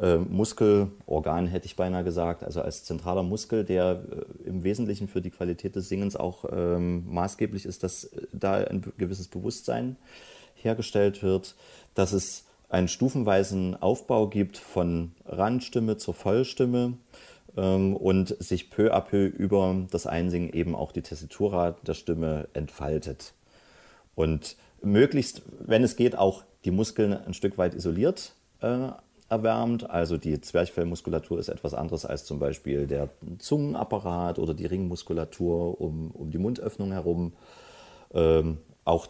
[0.00, 5.20] äh, Muskelorgan, hätte ich beinahe gesagt, also als zentraler Muskel, der äh, im Wesentlichen für
[5.20, 9.96] die Qualität des Singens auch ähm, maßgeblich ist, dass äh, da ein gewisses Bewusstsein
[10.54, 11.54] hergestellt wird,
[11.94, 16.94] dass es einen stufenweisen Aufbau gibt von Randstimme zur Vollstimme
[17.56, 22.48] ähm, und sich peu à peu über das Einsingen eben auch die Tessitura der Stimme
[22.54, 23.34] entfaltet.
[24.14, 28.88] Und möglichst, wenn es geht, auch die Muskeln ein Stück weit isoliert äh,
[29.28, 29.88] erwärmt.
[29.88, 36.10] Also die Zwerchfellmuskulatur ist etwas anderes als zum Beispiel der Zungenapparat oder die Ringmuskulatur um,
[36.10, 37.32] um die Mundöffnung herum.
[38.12, 39.06] Ähm, auch,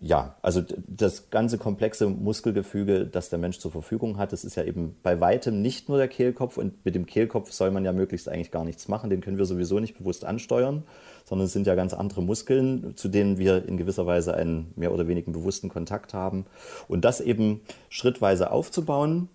[0.00, 4.64] ja, also das ganze komplexe Muskelgefüge, das der Mensch zur Verfügung hat, das ist ja
[4.64, 8.28] eben bei weitem nicht nur der Kehlkopf und mit dem Kehlkopf soll man ja möglichst
[8.28, 10.84] eigentlich gar nichts machen, den können wir sowieso nicht bewusst ansteuern,
[11.26, 14.92] sondern es sind ja ganz andere Muskeln, zu denen wir in gewisser Weise einen mehr
[14.92, 16.46] oder weniger bewussten Kontakt haben.
[16.88, 19.28] Und das eben schrittweise aufzubauen,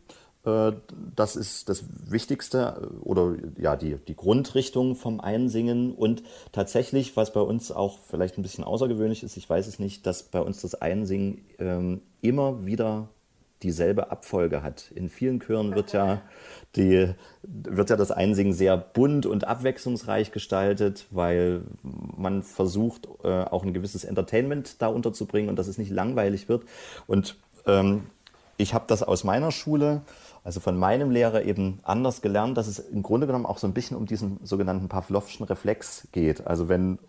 [1.15, 5.93] das ist das Wichtigste oder ja, die, die Grundrichtung vom Einsingen.
[5.93, 10.05] Und tatsächlich, was bei uns auch vielleicht ein bisschen außergewöhnlich ist, ich weiß es nicht,
[10.05, 13.09] dass bei uns das Einsingen ähm, immer wieder
[13.63, 14.91] dieselbe Abfolge hat.
[14.93, 16.21] In vielen Chören wird ja,
[16.75, 23.63] die, wird ja das Einsingen sehr bunt und abwechslungsreich gestaltet, weil man versucht, äh, auch
[23.63, 26.63] ein gewisses Entertainment da unterzubringen und dass es nicht langweilig wird.
[27.07, 28.03] Und ähm,
[28.57, 30.01] ich habe das aus meiner Schule
[30.47, 33.73] also von meinem Lehrer eben anders gelernt, dass es im Grunde genommen auch so ein
[33.73, 36.47] bisschen um diesen sogenannten Pavlovschen Reflex geht.
[36.47, 36.99] Also wenn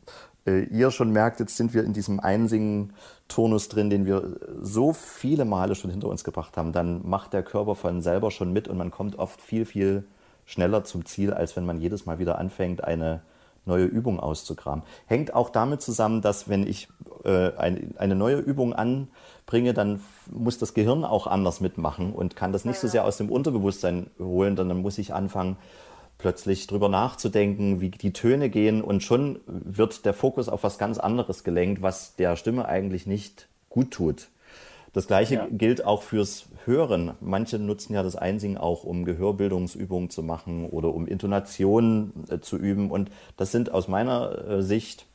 [0.44, 5.44] äh, ihr schon merkt, jetzt sind wir in diesem Einsingen-Turnus drin, den wir so viele
[5.44, 8.76] Male schon hinter uns gebracht haben, dann macht der Körper von selber schon mit und
[8.76, 10.02] man kommt oft viel, viel
[10.44, 13.22] schneller zum Ziel, als wenn man jedes Mal wieder anfängt, eine
[13.68, 14.84] neue Übung auszukramen.
[15.06, 16.88] Hängt auch damit zusammen, dass wenn ich
[17.24, 20.00] äh, ein, eine neue Übung anbringe, dann
[20.30, 24.10] muss das Gehirn auch anders mitmachen und kann das nicht so sehr aus dem Unterbewusstsein
[24.18, 25.56] holen, dann muss ich anfangen,
[26.18, 30.98] plötzlich drüber nachzudenken, wie die Töne gehen und schon wird der Fokus auf was ganz
[30.98, 34.28] anderes gelenkt, was der Stimme eigentlich nicht gut tut.
[34.98, 35.46] Das gleiche ja.
[35.48, 37.12] gilt auch fürs Hören.
[37.20, 42.56] Manche nutzen ja das Einsingen auch, um Gehörbildungsübungen zu machen oder um Intonationen äh, zu
[42.56, 42.90] üben.
[42.90, 45.06] Und das sind aus meiner äh, Sicht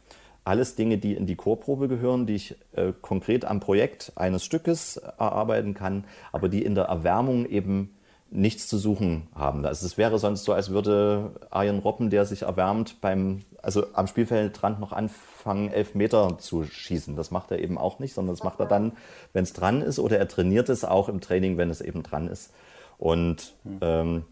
[0.46, 4.96] alles Dinge, die in die Chorprobe gehören, die ich äh, konkret am Projekt eines Stückes
[4.96, 7.94] erarbeiten kann, aber die in der Erwärmung eben
[8.34, 9.64] nichts zu suchen haben.
[9.66, 14.08] Also es wäre sonst so, als würde Arjen Robben, der sich erwärmt, beim, also am
[14.08, 17.16] Spielfeldrand noch anfangen, elf Meter zu schießen.
[17.16, 18.94] Das macht er eben auch nicht, sondern das macht er dann,
[19.34, 22.28] wenn es dran ist oder er trainiert es auch im Training, wenn es eben dran
[22.28, 22.52] ist.
[22.98, 24.24] Und ähm,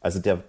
[0.00, 0.42] also der,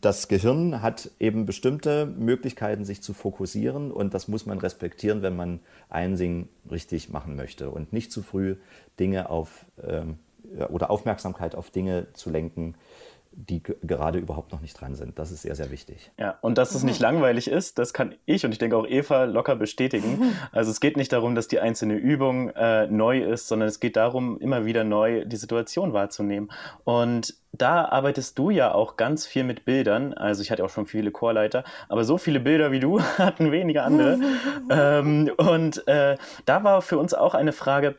[0.00, 5.34] das Gehirn hat eben bestimmte Möglichkeiten, sich zu fokussieren und das muss man respektieren, wenn
[5.34, 5.58] man
[5.88, 8.56] Einsingen richtig machen möchte und nicht zu früh
[9.00, 10.18] Dinge auf ähm,
[10.68, 12.74] oder Aufmerksamkeit auf Dinge zu lenken,
[13.34, 15.18] die gerade überhaupt noch nicht dran sind.
[15.18, 16.10] Das ist sehr, sehr wichtig.
[16.18, 19.24] Ja, und dass es nicht langweilig ist, das kann ich und ich denke auch Eva
[19.24, 20.34] locker bestätigen.
[20.52, 23.96] Also es geht nicht darum, dass die einzelne Übung äh, neu ist, sondern es geht
[23.96, 26.50] darum, immer wieder neu die Situation wahrzunehmen.
[26.84, 30.12] Und da arbeitest du ja auch ganz viel mit Bildern.
[30.12, 33.84] Also ich hatte auch schon viele Chorleiter, aber so viele Bilder wie du hatten weniger
[33.84, 34.18] andere.
[34.70, 37.96] ähm, und äh, da war für uns auch eine Frage,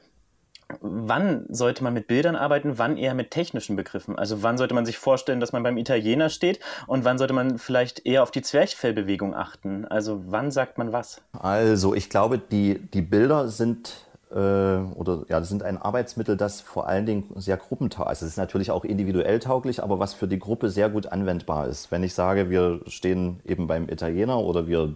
[0.81, 4.17] wann sollte man mit Bildern arbeiten, wann eher mit technischen Begriffen?
[4.17, 7.57] Also wann sollte man sich vorstellen, dass man beim Italiener steht und wann sollte man
[7.57, 9.85] vielleicht eher auf die Zwerchfellbewegung achten?
[9.85, 11.21] Also wann sagt man was?
[11.33, 16.87] Also ich glaube, die, die Bilder sind äh, oder ja, sind ein Arbeitsmittel, das vor
[16.87, 18.21] allen Dingen sehr gruppentauglich ist.
[18.21, 21.67] Also es ist natürlich auch individuell tauglich, aber was für die Gruppe sehr gut anwendbar
[21.67, 21.91] ist.
[21.91, 24.95] Wenn ich sage, wir stehen eben beim Italiener oder wir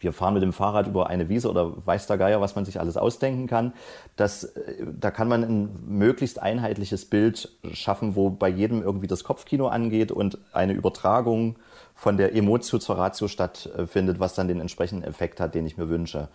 [0.00, 2.80] wir fahren mit dem Fahrrad über eine Wiese oder weiß der Geier, was man sich
[2.80, 3.72] alles ausdenken kann.
[4.16, 9.24] Das, äh, da kann man ein möglichst einheitliches Bild schaffen, wo bei jedem irgendwie das
[9.24, 11.56] Kopfkino angeht und eine Übertragung
[11.94, 15.88] von der Emotio zur Ratio stattfindet, was dann den entsprechenden Effekt hat, den ich mir
[15.88, 16.28] wünsche.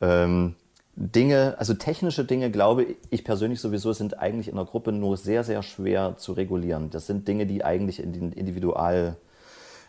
[0.00, 0.54] Ähm,
[0.94, 5.42] Dinge, also technische Dinge, glaube ich persönlich sowieso, sind eigentlich in der Gruppe nur sehr,
[5.42, 6.90] sehr schwer zu regulieren.
[6.90, 9.16] Das sind Dinge, die eigentlich in den Individual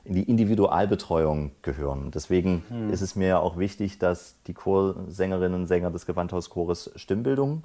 [0.06, 2.12] in die Individualbetreuung gehören.
[2.12, 2.90] Deswegen hm.
[2.92, 7.64] ist es mir ja auch wichtig, dass die Chorsängerinnen und Sänger des Gewandhauschores Stimmbildung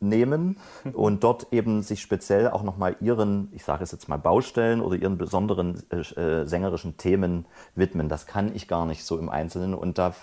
[0.00, 0.56] nehmen
[0.92, 4.96] und dort eben sich speziell auch nochmal ihren, ich sage es jetzt mal Baustellen oder
[4.96, 8.08] ihren besonderen äh, sängerischen Themen widmen.
[8.08, 10.14] Das kann ich gar nicht so im Einzelnen und da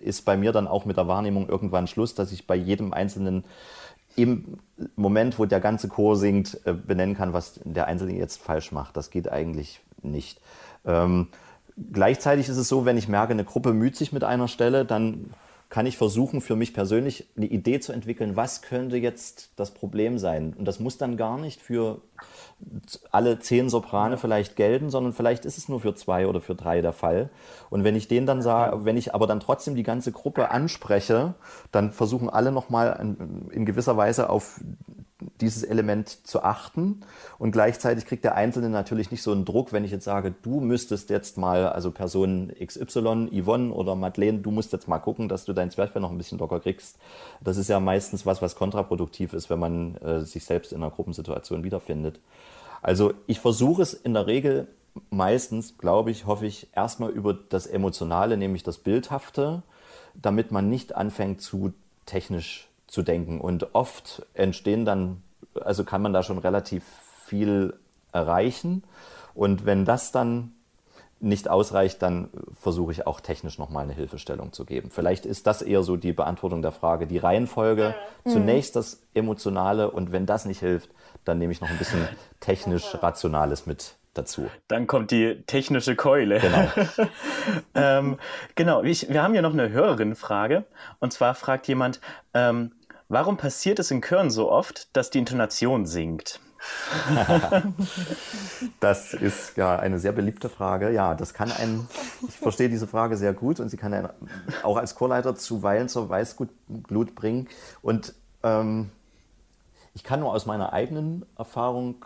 [0.00, 3.44] ist bei mir dann auch mit der Wahrnehmung irgendwann Schluss, dass ich bei jedem Einzelnen
[4.16, 4.58] im
[4.96, 8.96] Moment, wo der ganze Chor singt, äh, benennen kann, was der Einzelne jetzt falsch macht.
[8.96, 10.40] Das geht eigentlich nicht.
[10.86, 11.28] Ähm,
[11.92, 15.30] gleichzeitig ist es so, wenn ich merke, eine Gruppe müht sich mit einer Stelle, dann
[15.70, 20.18] kann ich versuchen, für mich persönlich eine Idee zu entwickeln, was könnte jetzt das Problem
[20.18, 20.54] sein.
[20.56, 22.00] Und das muss dann gar nicht für
[23.12, 26.80] alle zehn Soprane vielleicht gelten, sondern vielleicht ist es nur für zwei oder für drei
[26.80, 27.28] der Fall.
[27.68, 31.34] Und wenn ich den dann sage, wenn ich aber dann trotzdem die ganze Gruppe anspreche,
[31.70, 33.16] dann versuchen alle nochmal
[33.50, 34.60] in gewisser Weise auf
[35.40, 37.00] dieses Element zu achten.
[37.38, 40.60] Und gleichzeitig kriegt der Einzelne natürlich nicht so einen Druck, wenn ich jetzt sage, du
[40.60, 45.44] müsstest jetzt mal, also Person XY, Yvonne oder Madeleine, du musst jetzt mal gucken, dass
[45.44, 46.98] du dein Zwerchfell noch ein bisschen locker kriegst.
[47.40, 50.92] Das ist ja meistens was, was kontraproduktiv ist, wenn man äh, sich selbst in einer
[50.92, 52.20] Gruppensituation wiederfindet.
[52.80, 54.68] Also ich versuche es in der Regel
[55.10, 59.62] meistens, glaube ich, hoffe ich, erstmal über das Emotionale, nämlich das Bildhafte,
[60.14, 61.72] damit man nicht anfängt zu
[62.06, 63.40] technisch zu denken.
[63.40, 65.22] Und oft entstehen dann,
[65.60, 66.84] also kann man da schon relativ
[67.24, 67.74] viel
[68.12, 68.82] erreichen.
[69.34, 70.52] Und wenn das dann
[71.20, 74.90] nicht ausreicht, dann versuche ich auch technisch nochmal eine Hilfestellung zu geben.
[74.90, 77.94] Vielleicht ist das eher so die Beantwortung der Frage, die Reihenfolge.
[78.24, 78.30] Mhm.
[78.30, 80.90] Zunächst das Emotionale und wenn das nicht hilft,
[81.24, 82.06] dann nehme ich noch ein bisschen
[82.40, 84.48] technisch Rationales mit dazu.
[84.68, 86.40] Dann kommt die technische Keule.
[86.40, 86.68] Genau.
[87.74, 88.18] ähm,
[88.54, 90.64] genau, ich, wir haben hier noch eine Hörerin-Frage.
[90.98, 92.00] Und zwar fragt jemand,
[92.34, 92.72] ähm,
[93.08, 96.40] warum passiert es in Chören so oft, dass die Intonation sinkt?
[98.80, 100.90] das ist ja eine sehr beliebte Frage.
[100.90, 101.88] Ja, das kann ein,
[102.26, 104.08] ich verstehe diese Frage sehr gut und sie kann einen
[104.62, 107.48] auch als Chorleiter zuweilen zur Weißglut bringen.
[107.80, 108.90] Und ähm,
[109.94, 112.04] ich kann nur aus meiner eigenen Erfahrung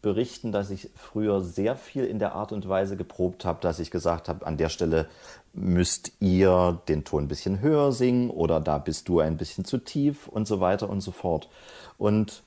[0.00, 3.90] berichten, dass ich früher sehr viel in der Art und Weise geprobt habe, dass ich
[3.90, 5.08] gesagt habe, an der Stelle
[5.54, 9.78] müsst ihr den Ton ein bisschen höher singen oder da bist du ein bisschen zu
[9.78, 11.48] tief und so weiter und so fort.
[11.98, 12.42] Und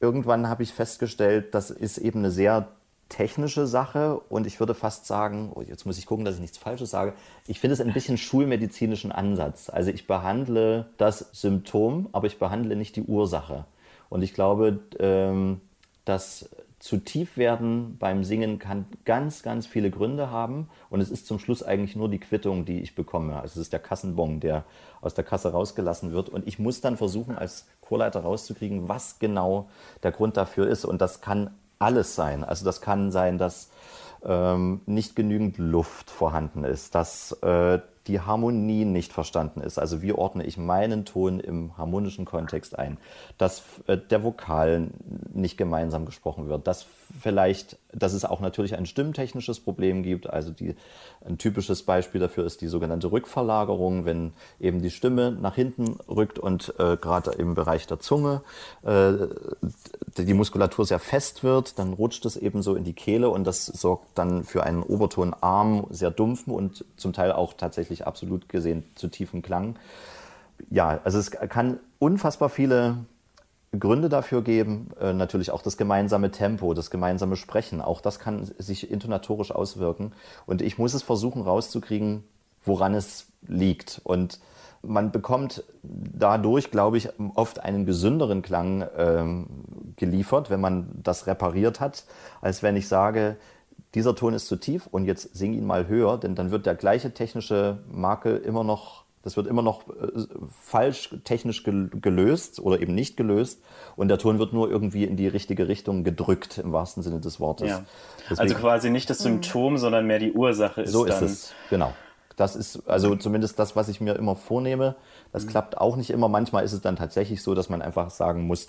[0.00, 2.68] irgendwann habe ich festgestellt, das ist eben eine sehr
[3.08, 6.58] technische Sache und ich würde fast sagen, oh, jetzt muss ich gucken, dass ich nichts
[6.58, 7.12] Falsches sage,
[7.46, 9.70] ich finde es ein bisschen schulmedizinischen Ansatz.
[9.70, 13.66] Also ich behandle das Symptom, aber ich behandle nicht die Ursache.
[14.08, 15.60] Und ich glaube, ähm,
[16.04, 16.48] dass
[16.84, 20.68] zu tief werden beim Singen kann ganz, ganz viele Gründe haben.
[20.90, 23.36] Und es ist zum Schluss eigentlich nur die Quittung, die ich bekomme.
[23.36, 24.64] Also es ist der Kassenbon, der
[25.00, 26.28] aus der Kasse rausgelassen wird.
[26.28, 29.70] Und ich muss dann versuchen, als Chorleiter rauszukriegen, was genau
[30.02, 30.84] der Grund dafür ist.
[30.84, 32.44] Und das kann alles sein.
[32.44, 33.70] Also das kann sein, dass
[34.22, 39.78] ähm, nicht genügend Luft vorhanden ist, dass äh, die Harmonie nicht verstanden ist.
[39.78, 42.98] Also wie ordne ich meinen Ton im harmonischen Kontext ein,
[43.38, 44.88] dass äh, der Vokal
[45.32, 46.86] nicht gemeinsam gesprochen wird, dass
[47.20, 50.28] vielleicht, dass es auch natürlich ein stimmtechnisches Problem gibt.
[50.28, 50.74] Also die,
[51.24, 56.38] ein typisches Beispiel dafür ist die sogenannte Rückverlagerung, wenn eben die Stimme nach hinten rückt
[56.38, 58.42] und äh, gerade im Bereich der Zunge
[58.82, 59.12] äh,
[60.18, 63.66] die Muskulatur sehr fest wird, dann rutscht es eben so in die Kehle und das
[63.66, 69.08] sorgt dann für einen Obertonarm, sehr dumpfen und zum Teil auch tatsächlich absolut gesehen zu
[69.08, 69.76] tiefen Klang.
[70.70, 72.98] Ja, also es kann unfassbar viele
[73.78, 74.90] Gründe dafür geben.
[75.00, 77.80] Äh, natürlich auch das gemeinsame Tempo, das gemeinsame Sprechen.
[77.80, 80.12] Auch das kann sich intonatorisch auswirken.
[80.46, 82.24] Und ich muss es versuchen rauszukriegen,
[82.64, 84.00] woran es liegt.
[84.04, 84.38] Und
[84.86, 89.46] man bekommt dadurch, glaube ich, oft einen gesünderen Klang ähm,
[89.96, 92.04] geliefert, wenn man das repariert hat,
[92.40, 93.36] als wenn ich sage,
[93.94, 96.74] dieser Ton ist zu tief und jetzt sing ihn mal höher, denn dann wird der
[96.74, 102.94] gleiche technische Makel immer noch, das wird immer noch äh, falsch technisch gelöst oder eben
[102.94, 103.62] nicht gelöst
[103.96, 107.38] und der Ton wird nur irgendwie in die richtige Richtung gedrückt, im wahrsten Sinne des
[107.38, 107.68] Wortes.
[107.68, 107.84] Ja.
[108.22, 111.92] Deswegen, also quasi nicht das Symptom, sondern mehr die Ursache ist So ist es, genau.
[112.36, 114.96] Das ist also zumindest das, was ich mir immer vornehme.
[115.32, 115.50] Das mhm.
[115.50, 116.28] klappt auch nicht immer.
[116.28, 118.68] Manchmal ist es dann tatsächlich so, dass man einfach sagen muss,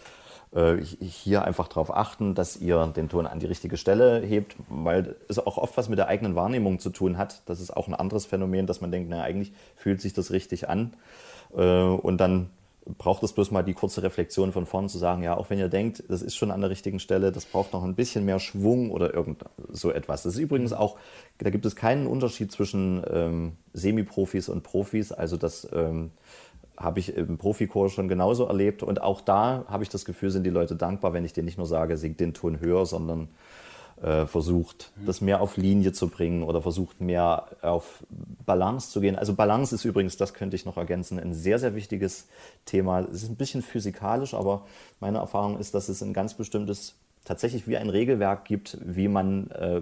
[0.54, 5.16] äh, hier einfach darauf achten, dass ihr den Ton an die richtige Stelle hebt, weil
[5.28, 7.42] es auch oft was mit der eigenen Wahrnehmung zu tun hat.
[7.46, 10.70] Das ist auch ein anderes Phänomen, dass man denkt, na eigentlich fühlt sich das richtig
[10.70, 10.94] an.
[11.56, 12.50] Äh, und dann
[12.98, 15.70] braucht es bloß mal die kurze Reflexion von vorn zu sagen, ja, auch wenn ihr
[15.70, 18.92] denkt, das ist schon an der richtigen Stelle, das braucht noch ein bisschen mehr Schwung
[18.92, 20.24] oder irgend so etwas.
[20.24, 20.98] Das ist übrigens auch,
[21.40, 25.12] da gibt es keinen Unterschied zwischen ähm, Semi-Profis und Profis.
[25.12, 26.12] Also das ähm,
[26.78, 28.84] habe ich im Profikurs schon genauso erlebt.
[28.84, 31.58] Und auch da habe ich das Gefühl, sind die Leute dankbar, wenn ich denen nicht
[31.58, 33.30] nur sage, singt den Ton höher, sondern
[34.02, 38.04] äh, versucht, das mehr auf Linie zu bringen oder versucht mehr auf
[38.46, 39.16] Balance zu gehen.
[39.16, 42.28] Also Balance ist übrigens, das könnte ich noch ergänzen, ein sehr, sehr wichtiges
[42.66, 43.02] Thema.
[43.02, 44.66] Es ist ein bisschen physikalisch, aber
[45.00, 49.50] meine Erfahrung ist, dass es ein ganz bestimmtes, tatsächlich wie ein Regelwerk gibt, wie man
[49.52, 49.82] äh,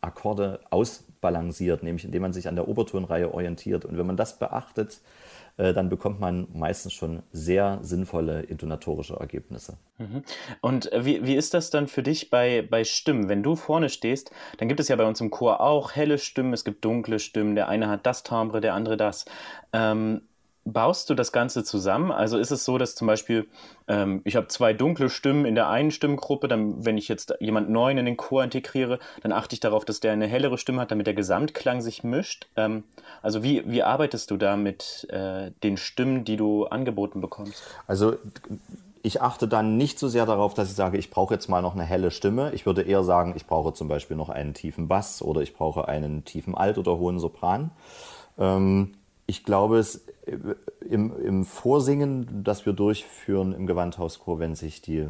[0.00, 3.84] Akkorde ausbalanciert, nämlich indem man sich an der Obertonreihe orientiert.
[3.84, 5.00] Und wenn man das beachtet,
[5.74, 9.76] dann bekommt man meistens schon sehr sinnvolle intonatorische Ergebnisse.
[9.98, 10.22] Mhm.
[10.60, 13.28] Und äh, wie, wie ist das dann für dich bei, bei Stimmen?
[13.28, 16.52] Wenn du vorne stehst, dann gibt es ja bei uns im Chor auch helle Stimmen,
[16.52, 19.26] es gibt dunkle Stimmen, der eine hat das Timbre, der andere das.
[19.72, 20.22] Ähm,
[20.64, 22.12] baust du das Ganze zusammen?
[22.12, 23.48] Also ist es so, dass zum Beispiel
[23.88, 27.70] ähm, ich habe zwei dunkle Stimmen in der einen Stimmgruppe, dann wenn ich jetzt jemand
[27.70, 30.90] neuen in den Chor integriere, dann achte ich darauf, dass der eine hellere Stimme hat,
[30.90, 32.48] damit der Gesamtklang sich mischt.
[32.56, 32.84] Ähm,
[33.22, 37.62] also wie, wie arbeitest du da mit äh, den Stimmen, die du angeboten bekommst?
[37.86, 38.16] Also
[39.02, 41.74] ich achte dann nicht so sehr darauf, dass ich sage, ich brauche jetzt mal noch
[41.74, 42.52] eine helle Stimme.
[42.52, 45.88] Ich würde eher sagen, ich brauche zum Beispiel noch einen tiefen Bass oder ich brauche
[45.88, 47.70] einen tiefen Alt- oder hohen Sopran.
[48.38, 48.94] Ähm,
[49.30, 50.36] ich glaube, es äh,
[50.88, 55.08] im, im Vorsingen, das wir durchführen im Gewandhauschor, wenn sich die,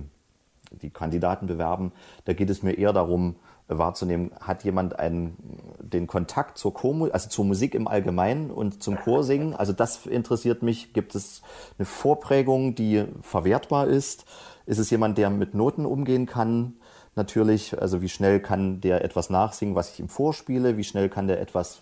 [0.70, 1.92] die Kandidaten bewerben,
[2.26, 5.36] da geht es mir eher darum, wahrzunehmen, hat jemand einen,
[5.78, 9.54] den Kontakt zur Chor, also zur Musik im Allgemeinen und zum Chorsingen.
[9.54, 10.92] Also das interessiert mich.
[10.92, 11.40] Gibt es
[11.78, 14.24] eine Vorprägung, die verwertbar ist?
[14.66, 16.74] Ist es jemand, der mit Noten umgehen kann?
[17.14, 17.80] Natürlich.
[17.80, 20.76] Also wie schnell kann der etwas nachsingen, was ich ihm vorspiele?
[20.76, 21.80] Wie schnell kann der etwas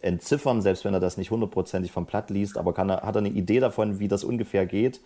[0.00, 3.20] entziffern, selbst wenn er das nicht hundertprozentig vom Platt liest, aber kann er, hat er
[3.20, 5.00] eine Idee davon, wie das ungefähr geht?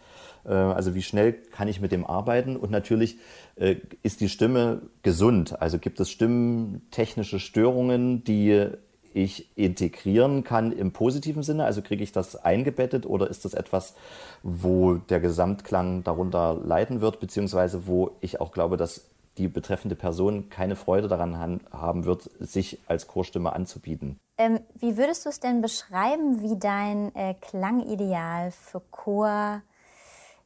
[0.44, 2.56] Äh, also wie schnell kann ich mit dem arbeiten?
[2.56, 3.18] Und natürlich
[3.56, 5.60] äh, ist die Stimme gesund.
[5.60, 8.68] Also gibt es stimmtechnische Störungen, die
[9.16, 11.64] ich integrieren kann im positiven Sinne?
[11.64, 13.94] Also kriege ich das eingebettet oder ist das etwas,
[14.42, 20.48] wo der Gesamtklang darunter leiden wird, beziehungsweise wo ich auch glaube, dass die betreffende Person
[20.48, 24.18] keine Freude daran haben wird, sich als Chorstimme anzubieten.
[24.38, 29.62] Ähm, wie würdest du es denn beschreiben, wie dein äh, Klangideal für Chor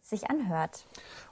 [0.02, 0.84] sich anhört?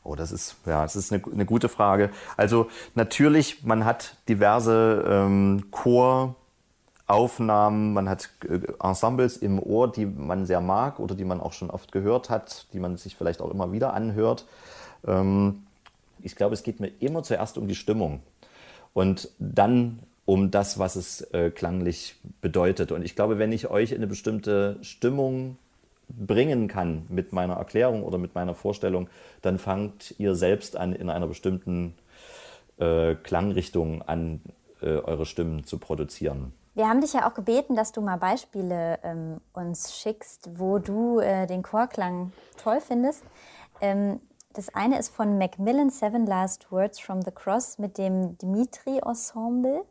[0.03, 2.11] Oh, das ist, ja, das ist eine, eine gute Frage.
[2.37, 5.67] Also natürlich, man hat diverse ähm,
[7.07, 11.53] Choraufnahmen, man hat äh, Ensembles im Ohr, die man sehr mag oder die man auch
[11.53, 14.47] schon oft gehört hat, die man sich vielleicht auch immer wieder anhört.
[15.07, 15.68] Ähm,
[16.23, 18.21] ich glaube, es geht mir immer zuerst um die Stimmung
[18.93, 22.93] und dann um das, was es äh, klanglich bedeutet.
[22.93, 25.57] Und ich glaube, wenn ich euch in eine bestimmte Stimmung
[26.09, 29.09] bringen kann mit meiner Erklärung oder mit meiner Vorstellung,
[29.43, 31.95] dann fangt ihr selbst an, in einer bestimmten
[32.79, 34.41] äh, Klangrichtung an,
[34.83, 36.53] äh, eure Stimmen zu produzieren.
[36.75, 41.19] Wir haben dich ja auch gebeten, dass du mal Beispiele ähm, uns schickst, wo du
[41.19, 43.25] äh, den Chorklang toll findest.
[43.81, 44.21] Ähm,
[44.55, 49.85] das eine ist von Macmillan Seven Last Words from the Cross mit dem Dimitri Ensemble.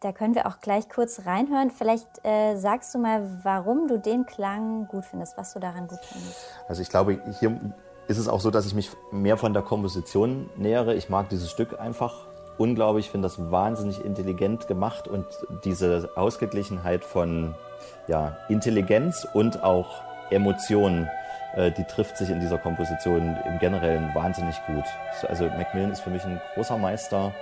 [0.00, 1.70] Da können wir auch gleich kurz reinhören.
[1.70, 6.00] Vielleicht äh, sagst du mal, warum du den Klang gut findest, was du daran gut
[6.02, 6.36] findest.
[6.68, 7.74] Also ich glaube, hier
[8.08, 10.94] ist es auch so, dass ich mich mehr von der Komposition nähere.
[10.94, 12.26] Ich mag dieses Stück einfach
[12.58, 15.26] unglaublich, finde das wahnsinnig intelligent gemacht und
[15.64, 17.54] diese Ausgeglichenheit von
[18.06, 21.08] ja, Intelligenz und auch Emotionen
[21.56, 24.84] die trifft sich in dieser Komposition im Generellen wahnsinnig gut.
[25.28, 27.32] Also Macmillan ist für mich ein großer Meister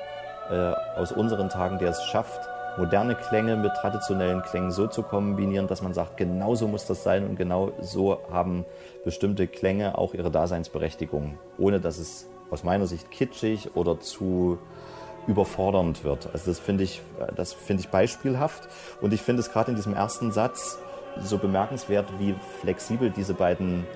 [0.51, 0.55] äh,
[0.97, 5.83] aus unseren Tagen, der es schafft, moderne Klänge mit traditionellen Klängen so zu kombinieren, dass
[5.83, 8.65] man sagt, genau so muss das sein und genau so haben
[9.05, 14.59] bestimmte Klänge auch ihre Daseinsberechtigung, ohne dass es aus meiner Sicht kitschig oder zu
[15.27, 16.29] überfordernd wird.
[16.33, 17.01] Also das finde ich,
[17.37, 18.69] das finde ich beispielhaft
[19.01, 20.79] und ich finde es gerade in diesem ersten Satz
[21.21, 23.87] so bemerkenswert, wie flexibel diese beiden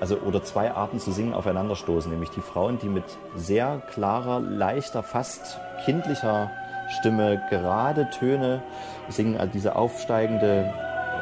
[0.00, 5.02] also oder zwei Arten zu singen aufeinanderstoßen, nämlich die Frauen, die mit sehr klarer, leichter,
[5.02, 6.50] fast kindlicher
[6.98, 8.62] Stimme gerade Töne
[9.08, 10.72] singen, also diese aufsteigende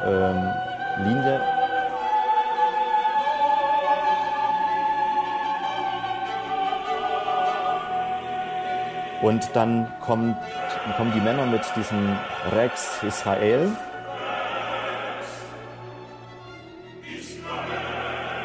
[0.04, 0.52] ähm,
[1.04, 1.40] Linie.
[9.22, 10.36] Und dann kommt,
[10.98, 12.18] kommen die Männer mit diesem
[12.54, 13.70] Rex Israel.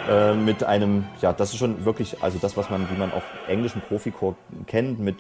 [0.10, 3.22] Äh, mit einem, ja, das ist schon wirklich, also das, was man, wie man auch
[3.48, 4.36] englischen Profichor
[4.66, 5.18] kennt, mit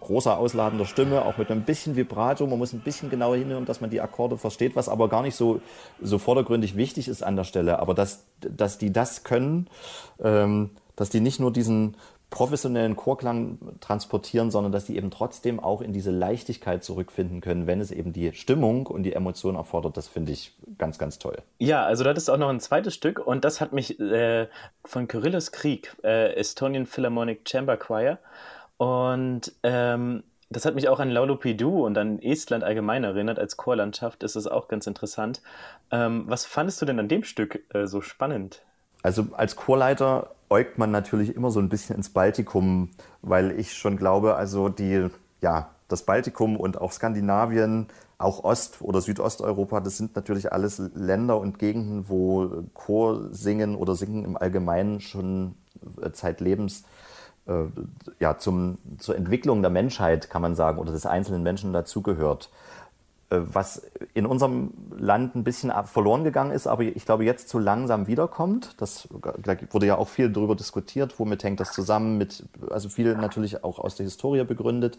[0.00, 2.46] großer ausladender Stimme, auch mit ein bisschen Vibrato.
[2.46, 5.36] Man muss ein bisschen genauer hinhören, dass man die Akkorde versteht, was aber gar nicht
[5.36, 5.60] so,
[6.00, 7.78] so vordergründig wichtig ist an der Stelle.
[7.78, 9.68] Aber dass, dass die das können,
[10.18, 11.98] ähm, dass die nicht nur diesen
[12.32, 17.80] professionellen Chorklang transportieren, sondern dass die eben trotzdem auch in diese Leichtigkeit zurückfinden können, wenn
[17.80, 19.98] es eben die Stimmung und die Emotion erfordert.
[19.98, 21.36] Das finde ich ganz, ganz toll.
[21.58, 24.48] Ja, also das ist auch noch ein zweites Stück und das hat mich äh,
[24.84, 28.18] von Kyrillos Krieg, äh, Estonian Philharmonic Chamber Choir
[28.78, 33.38] und ähm, das hat mich auch an Laulupidou und an Estland allgemein erinnert.
[33.38, 35.42] Als Chorlandschaft ist es auch ganz interessant.
[35.90, 38.62] Ähm, was fandest du denn an dem Stück äh, so spannend?
[39.02, 42.90] Also als Chorleiter äugt man natürlich immer so ein bisschen ins Baltikum,
[43.22, 45.08] weil ich schon glaube, also die,
[45.40, 47.88] ja, das Baltikum und auch Skandinavien,
[48.18, 54.24] auch Ost- oder Südosteuropa, das sind natürlich alles Länder und Gegenden, wo Chorsingen oder Singen
[54.24, 55.54] im Allgemeinen schon
[56.00, 56.84] äh, zeitlebens
[57.46, 57.64] äh,
[58.20, 62.50] ja, zum, zur Entwicklung der Menschheit, kann man sagen, oder des einzelnen Menschen dazugehört.
[63.32, 63.82] Äh, was
[64.14, 68.74] in unserem Land ein bisschen verloren gegangen ist, aber ich glaube jetzt zu langsam wiederkommt.
[68.78, 69.08] Das
[69.42, 73.64] da wurde ja auch viel darüber diskutiert, womit hängt das zusammen, mit, also viel natürlich
[73.64, 74.98] auch aus der Historie begründet.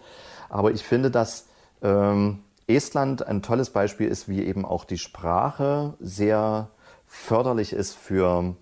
[0.49, 1.47] Aber ich finde, dass
[1.83, 6.69] ähm, Estland ein tolles Beispiel ist, wie eben auch die Sprache sehr
[7.05, 8.55] förderlich ist für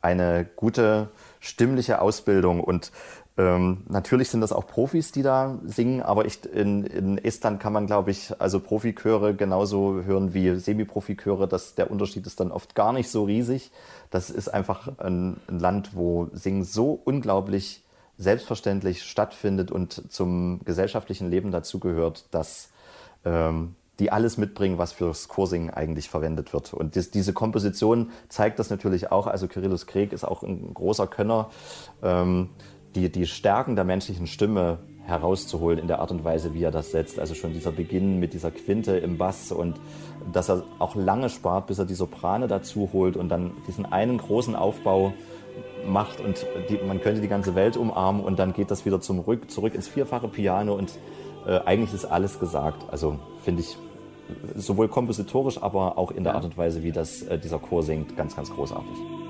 [0.00, 2.90] eine gute stimmliche Ausbildung und
[3.38, 7.72] ähm, natürlich sind das auch Profis, die da singen, aber ich, in, in Estland kann
[7.72, 11.48] man, glaube ich, also Profiköre genauso hören wie Semi-Profiköre.
[11.76, 13.70] Der Unterschied ist dann oft gar nicht so riesig.
[14.10, 17.82] Das ist einfach ein, ein Land, wo Singen so unglaublich
[18.18, 22.68] selbstverständlich stattfindet und zum gesellschaftlichen Leben dazugehört, dass
[23.24, 26.74] ähm, die alles mitbringen, was fürs Chorsingen eigentlich verwendet wird.
[26.74, 29.26] Und das, diese Komposition zeigt das natürlich auch.
[29.26, 31.50] Also Kyrillos Krieg ist auch ein großer Könner.
[32.02, 32.50] Ähm,
[32.94, 36.92] die, die Stärken der menschlichen Stimme herauszuholen in der Art und Weise, wie er das
[36.92, 37.18] setzt.
[37.18, 39.80] Also schon dieser Beginn mit dieser Quinte im Bass und
[40.32, 44.18] dass er auch lange spart, bis er die Soprane dazu holt und dann diesen einen
[44.18, 45.12] großen Aufbau
[45.86, 49.18] macht und die, man könnte die ganze Welt umarmen und dann geht das wieder zum
[49.18, 50.98] Rück, zurück ins vierfache Piano und
[51.46, 52.84] äh, eigentlich ist alles gesagt.
[52.90, 53.76] Also finde ich
[54.54, 58.16] sowohl kompositorisch, aber auch in der Art und Weise, wie das äh, dieser Chor singt,
[58.16, 59.21] ganz, ganz großartig.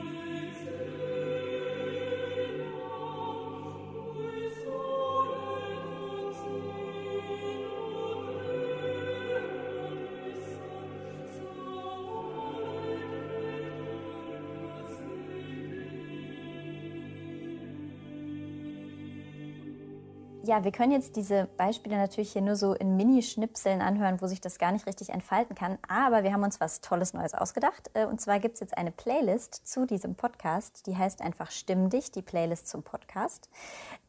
[20.52, 24.38] Ja, wir können jetzt diese Beispiele natürlich hier nur so in Mini-Schnipseln anhören, wo sich
[24.38, 25.78] das gar nicht richtig entfalten kann.
[25.88, 27.90] Aber wir haben uns was Tolles Neues ausgedacht.
[27.94, 30.86] Äh, und zwar gibt es jetzt eine Playlist zu diesem Podcast.
[30.86, 33.48] Die heißt einfach Stimm dich, die Playlist zum Podcast.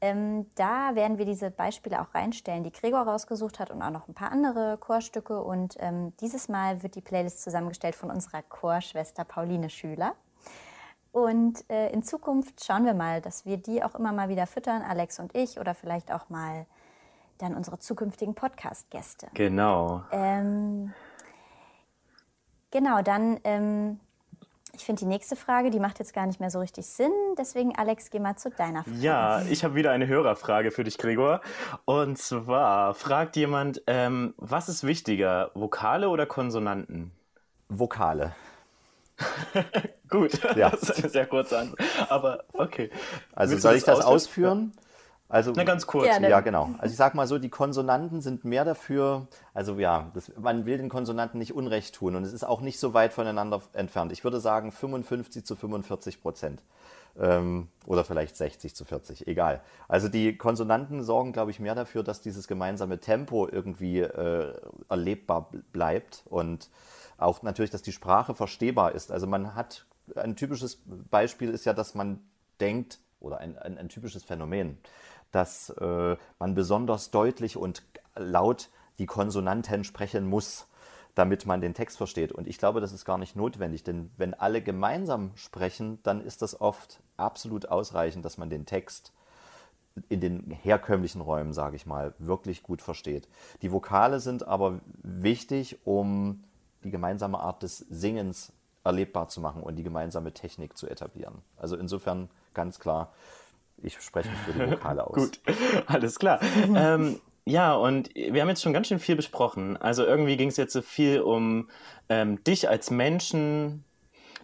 [0.01, 4.09] Ähm, da werden wir diese Beispiele auch reinstellen, die Gregor rausgesucht hat und auch noch
[4.09, 5.41] ein paar andere Chorstücke.
[5.41, 10.13] Und ähm, dieses Mal wird die Playlist zusammengestellt von unserer Chorschwester Pauline Schüler.
[11.13, 14.81] Und äh, in Zukunft schauen wir mal, dass wir die auch immer mal wieder füttern,
[14.81, 16.65] Alex und ich, oder vielleicht auch mal
[17.37, 19.27] dann unsere zukünftigen Podcast-Gäste.
[19.35, 20.03] Genau.
[20.11, 20.91] Ähm,
[22.71, 23.99] genau, dann, ähm,
[24.73, 27.11] ich finde die nächste Frage, die macht jetzt gar nicht mehr so richtig Sinn.
[27.37, 28.97] Deswegen, Alex, geh mal zu deiner Frage.
[28.97, 31.41] Ja, ich habe wieder eine Hörerfrage für dich, Gregor.
[31.85, 37.11] Und zwar fragt jemand, ähm, was ist wichtiger, Vokale oder Konsonanten?
[37.69, 38.33] Vokale.
[40.13, 40.69] Gut, ja.
[40.69, 41.81] das ist eine sehr kurze Antwort.
[42.07, 42.91] Aber okay.
[43.33, 44.71] Also soll ich das ausführen?
[45.27, 46.05] Also, Na, ganz kurz.
[46.05, 46.29] Gerne.
[46.29, 46.69] Ja, genau.
[46.77, 50.77] Also ich sag mal so, die Konsonanten sind mehr dafür, also ja, das, man will
[50.77, 54.11] den Konsonanten nicht Unrecht tun und es ist auch nicht so weit voneinander entfernt.
[54.11, 56.61] Ich würde sagen 55 zu 45 Prozent.
[57.19, 59.61] Ähm, oder vielleicht 60 zu 40, egal.
[59.87, 64.53] Also die Konsonanten sorgen, glaube ich, mehr dafür, dass dieses gemeinsame Tempo irgendwie äh,
[64.89, 66.69] erlebbar bleibt und
[67.17, 69.11] auch natürlich, dass die Sprache verstehbar ist.
[69.11, 72.19] Also man hat, ein typisches Beispiel ist ja, dass man
[72.59, 74.77] denkt, oder ein, ein, ein typisches Phänomen,
[75.31, 77.83] dass äh, man besonders deutlich und
[78.15, 80.67] laut die Konsonanten sprechen muss,
[81.15, 82.31] damit man den Text versteht.
[82.31, 86.41] Und ich glaube, das ist gar nicht notwendig, denn wenn alle gemeinsam sprechen, dann ist
[86.41, 89.13] das oft absolut ausreichend, dass man den Text
[90.09, 93.27] in den herkömmlichen Räumen, sage ich mal, wirklich gut versteht.
[93.61, 96.43] Die Vokale sind aber wichtig, um
[96.83, 98.51] die gemeinsame Art des Singens
[98.83, 101.41] erlebbar zu machen und die gemeinsame Technik zu etablieren.
[101.57, 103.13] Also insofern ganz klar,
[103.77, 105.15] ich spreche mich für die Vokale aus.
[105.15, 105.41] Gut,
[105.87, 106.39] alles klar.
[106.75, 109.75] ähm, ja, und wir haben jetzt schon ganz schön viel besprochen.
[109.77, 111.69] Also irgendwie ging es jetzt so viel um
[112.09, 113.83] ähm, dich als Menschen,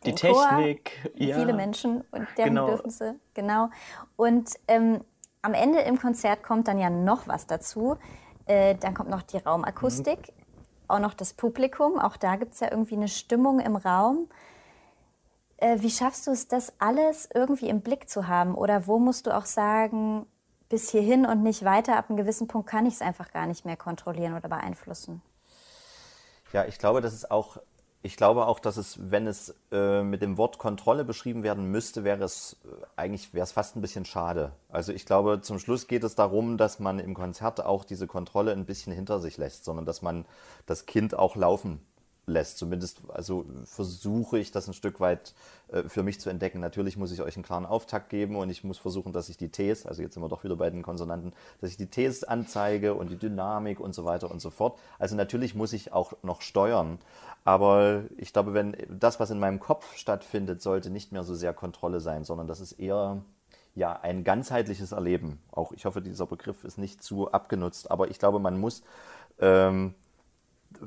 [0.06, 1.12] die Den Chor, Technik.
[1.16, 1.38] ja.
[1.38, 2.66] viele Menschen und deren Genau.
[2.66, 3.70] Bedürfnisse, genau.
[4.16, 5.02] Und ähm,
[5.42, 7.98] am Ende im Konzert kommt dann ja noch was dazu.
[8.46, 10.39] Äh, dann kommt noch die Raumakustik, Mhm.
[10.90, 12.00] Auch noch das Publikum.
[12.00, 14.30] Auch da gibt es ja irgendwie eine Stimmung im Raum.
[15.58, 18.56] Äh, wie schaffst du es, das alles irgendwie im Blick zu haben?
[18.56, 20.26] Oder wo musst du auch sagen,
[20.70, 23.66] bis hierhin und nicht weiter, ab einem gewissen Punkt kann ich es einfach gar nicht
[23.66, 25.22] mehr kontrollieren oder beeinflussen?
[26.54, 27.58] Ja, ich glaube, das ist auch,
[28.02, 32.06] ich glaube auch, dass es, wenn es äh, mit dem Wort Kontrolle beschrieben werden müsste,
[32.06, 34.54] wäre es äh, eigentlich wäre es fast ein bisschen schade.
[34.70, 38.54] Also ich glaube, zum Schluss geht es darum, dass man im Konzert auch diese Kontrolle
[38.54, 40.26] ein bisschen hinter sich lässt, sondern dass man
[40.66, 41.82] das Kind auch laufen
[42.30, 42.58] lässt.
[42.58, 45.34] Zumindest also versuche ich das ein Stück weit
[45.72, 46.60] äh, für mich zu entdecken.
[46.60, 49.50] Natürlich muss ich euch einen klaren Auftakt geben und ich muss versuchen, dass ich die
[49.50, 52.94] Ts, also jetzt sind wir doch wieder bei den Konsonanten, dass ich die Ts anzeige
[52.94, 54.78] und die Dynamik und so weiter und so fort.
[54.98, 57.00] Also natürlich muss ich auch noch steuern,
[57.44, 61.54] aber ich glaube, wenn das, was in meinem Kopf stattfindet, sollte nicht mehr so sehr
[61.54, 63.22] Kontrolle sein, sondern das ist eher
[63.76, 65.40] ja, ein ganzheitliches Erleben.
[65.52, 68.84] Auch ich hoffe, dieser Begriff ist nicht zu abgenutzt, aber ich glaube, man muss
[69.40, 69.94] ähm,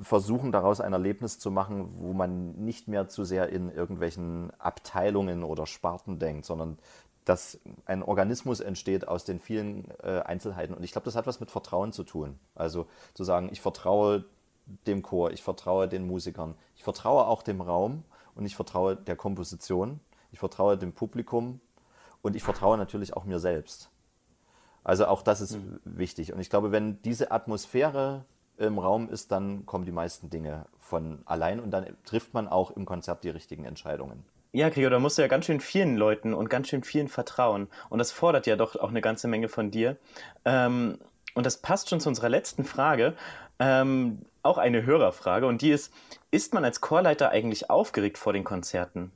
[0.02, 5.42] versuchen, daraus ein Erlebnis zu machen, wo man nicht mehr zu sehr in irgendwelchen Abteilungen
[5.42, 6.78] oder Sparten denkt, sondern
[7.24, 10.74] dass ein Organismus entsteht aus den vielen äh, Einzelheiten.
[10.74, 12.38] Und ich glaube, das hat was mit Vertrauen zu tun.
[12.54, 14.24] Also zu sagen, ich vertraue
[14.86, 18.04] dem Chor, ich vertraue den Musikern, ich vertraue auch dem Raum
[18.34, 20.00] und ich vertraue der Komposition,
[20.32, 21.60] ich vertraue dem Publikum
[22.22, 23.90] und ich vertraue natürlich auch mir selbst.
[24.84, 26.32] Also auch das ist wichtig.
[26.32, 28.24] Und ich glaube, wenn diese Atmosphäre
[28.66, 32.70] im Raum ist, dann kommen die meisten Dinge von allein und dann trifft man auch
[32.70, 34.24] im Konzert die richtigen Entscheidungen.
[34.54, 37.68] Ja, Gregor, da musst du ja ganz schön vielen Leuten und ganz schön vielen vertrauen.
[37.88, 39.96] Und das fordert ja doch auch eine ganze Menge von dir.
[40.44, 40.98] Ähm,
[41.34, 43.14] und das passt schon zu unserer letzten Frage.
[43.58, 45.46] Ähm, auch eine Hörerfrage.
[45.46, 45.90] Und die ist,
[46.30, 49.10] ist man als Chorleiter eigentlich aufgeregt vor den Konzerten?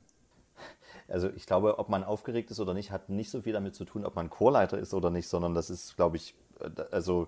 [1.07, 3.85] Also ich glaube, ob man aufgeregt ist oder nicht, hat nicht so viel damit zu
[3.85, 7.27] tun, ob man Chorleiter ist oder nicht, sondern das ist, glaube ich, äh, also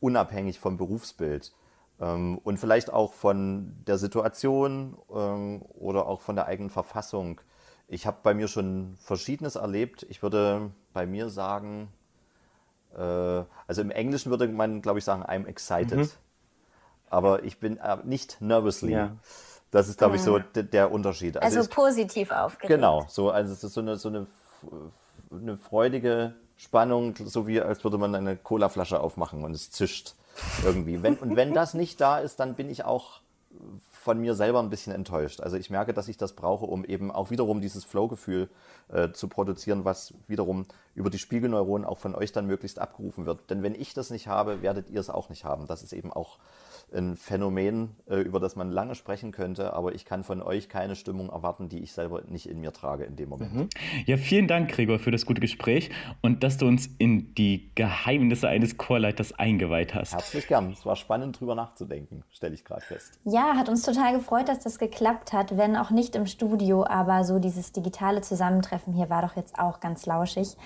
[0.00, 1.52] unabhängig vom Berufsbild.
[2.00, 7.40] Ähm, Und vielleicht auch von der Situation ähm, oder auch von der eigenen Verfassung.
[7.88, 10.06] Ich habe bei mir schon Verschiedenes erlebt.
[10.08, 11.88] Ich würde bei mir sagen,
[12.96, 13.00] äh,
[13.66, 16.18] also im Englischen würde man, glaube ich, sagen, I'm excited.
[17.08, 18.92] Aber ich bin äh, nicht nervously.
[18.92, 19.16] Ja.
[19.72, 21.36] Das ist, glaube ich, so d- der Unterschied.
[21.36, 22.74] Also, ich, positiv aufgeregt.
[22.74, 24.26] Genau, so, also es ist so eine, so eine,
[25.30, 30.14] eine freudige Spannung, so wie als würde man eine Colaflasche aufmachen und es zischt
[30.62, 31.02] irgendwie.
[31.02, 33.22] Wenn, und wenn das nicht da ist, dann bin ich auch
[33.90, 35.40] von mir selber ein bisschen enttäuscht.
[35.40, 38.50] Also ich merke, dass ich das brauche, um eben auch wiederum dieses Flow-Gefühl
[38.88, 43.48] äh, zu produzieren, was wiederum über die Spiegelneuronen auch von euch dann möglichst abgerufen wird.
[43.48, 45.66] Denn wenn ich das nicht habe, werdet ihr es auch nicht haben.
[45.66, 46.36] Das ist eben auch
[46.92, 50.96] ein Phänomen, äh, über das man lange sprechen könnte, aber ich kann von euch keine
[50.96, 53.74] Stimmung erwarten, die ich selber nicht in mir trage in dem Moment.
[54.06, 55.90] Ja, vielen Dank, Gregor, für das gute Gespräch
[56.22, 60.12] und dass du uns in die Geheimnisse eines Chorleiters eingeweiht hast.
[60.12, 60.70] Herzlich gern.
[60.72, 63.18] Es war spannend, drüber nachzudenken, stelle ich gerade fest.
[63.24, 67.24] Ja, hat uns total gefreut, dass das geklappt hat, wenn auch nicht im Studio, aber
[67.24, 70.56] so dieses digitale Zusammentreffen hier war doch jetzt auch ganz lauschig.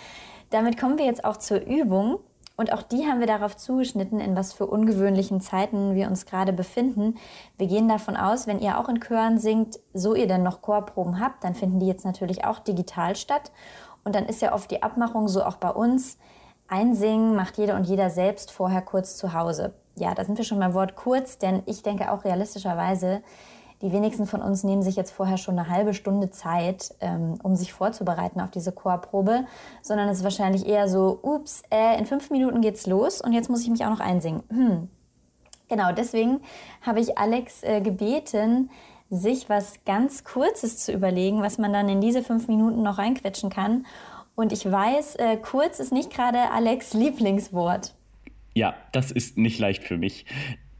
[0.51, 2.18] Damit kommen wir jetzt auch zur Übung.
[2.57, 6.53] Und auch die haben wir darauf zugeschnitten, in was für ungewöhnlichen Zeiten wir uns gerade
[6.53, 7.17] befinden.
[7.59, 11.19] Wir gehen davon aus, wenn ihr auch in Chören singt, so ihr denn noch Chorproben
[11.19, 13.51] habt, dann finden die jetzt natürlich auch digital statt.
[14.05, 16.19] Und dann ist ja oft die Abmachung so auch bei uns.
[16.69, 19.75] Einsingen macht jeder und jeder selbst vorher kurz zu Hause.
[19.97, 23.23] Ja, da sind wir schon beim Wort kurz, denn ich denke auch realistischerweise,
[23.85, 27.55] die wenigsten von uns nehmen sich jetzt vorher schon eine halbe Stunde Zeit, ähm, um
[27.55, 29.45] sich vorzubereiten auf diese Chorprobe,
[29.82, 33.51] sondern es ist wahrscheinlich eher so, ups, äh, in fünf Minuten geht's los und jetzt
[33.51, 34.43] muss ich mich auch noch einsingen.
[34.49, 34.89] Hm.
[35.68, 36.41] Genau, deswegen
[36.80, 38.70] habe ich Alex äh, gebeten,
[39.11, 43.51] sich was ganz Kurzes zu überlegen, was man dann in diese fünf Minuten noch reinquetschen
[43.51, 43.85] kann.
[44.35, 47.95] Und ich weiß, äh, kurz ist nicht gerade Alex Lieblingswort.
[48.55, 50.24] Ja, das ist nicht leicht für mich.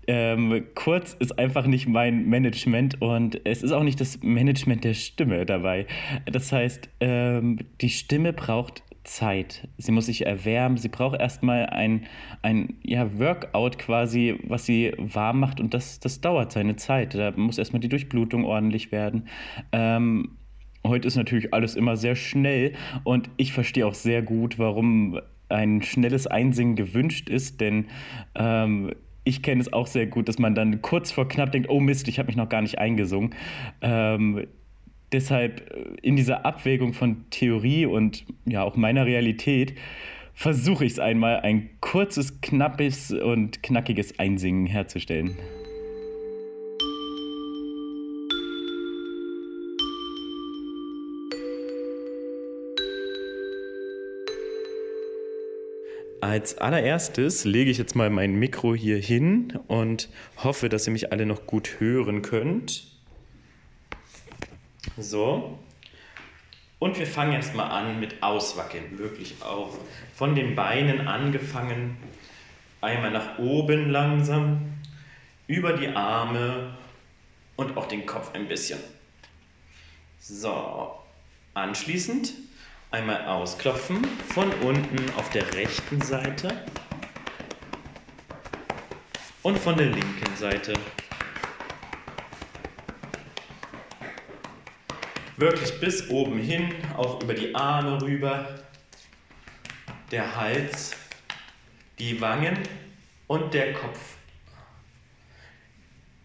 [0.07, 4.94] Ähm, kurz ist einfach nicht mein Management und es ist auch nicht das Management der
[4.94, 5.86] Stimme dabei.
[6.26, 9.68] Das heißt, ähm, die Stimme braucht Zeit.
[9.78, 10.76] Sie muss sich erwärmen.
[10.76, 12.07] Sie braucht erstmal ein,
[12.42, 17.14] ein ja, Workout quasi, was sie warm macht und das, das dauert seine Zeit.
[17.14, 19.28] Da muss erstmal die Durchblutung ordentlich werden.
[19.72, 20.36] Ähm,
[20.86, 22.72] heute ist natürlich alles immer sehr schnell
[23.05, 27.86] und ich verstehe auch sehr gut, warum ein schnelles Einsingen gewünscht ist, denn
[28.34, 28.92] ähm,
[29.25, 32.09] ich kenne es auch sehr gut, dass man dann kurz vor knapp denkt, oh Mist,
[32.09, 33.35] ich habe mich noch gar nicht eingesungen.
[33.81, 34.47] Ähm,
[35.12, 39.75] deshalb äh, in dieser Abwägung von Theorie und ja auch meiner Realität
[40.35, 45.37] versuche ich es einmal, ein kurzes, knappes und knackiges Einsingen herzustellen.
[56.25, 60.09] Als allererstes lege ich jetzt mal mein Mikro hier hin und
[60.43, 62.87] hoffe, dass ihr mich alle noch gut hören könnt.
[64.97, 65.59] So.
[66.79, 69.77] Und wir fangen erstmal an mit Auswackeln, wirklich auch
[70.14, 71.99] von den Beinen angefangen,
[72.81, 74.62] einmal nach oben langsam,
[75.47, 76.75] über die Arme
[77.57, 78.79] und auch den Kopf ein bisschen.
[80.20, 80.95] So,
[81.53, 82.33] anschließend
[82.95, 86.64] Einmal ausklopfen von unten auf der rechten Seite
[89.42, 90.74] und von der linken Seite.
[95.36, 98.61] Wirklich bis oben hin, auch über die Arme rüber,
[100.12, 100.92] der Hals,
[101.99, 102.57] die Wangen
[103.26, 103.99] und der Kopf.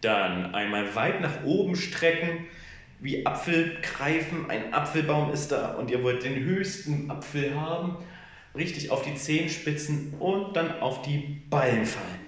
[0.02, 2.46] Dann einmal weit nach oben strecken
[3.00, 4.50] wie Apfelgreifen.
[4.50, 7.96] Ein Apfelbaum ist da und ihr wollt den höchsten Apfel haben.
[8.54, 12.20] Richtig auf die Zehenspitzen und dann auf die Ballen fallen.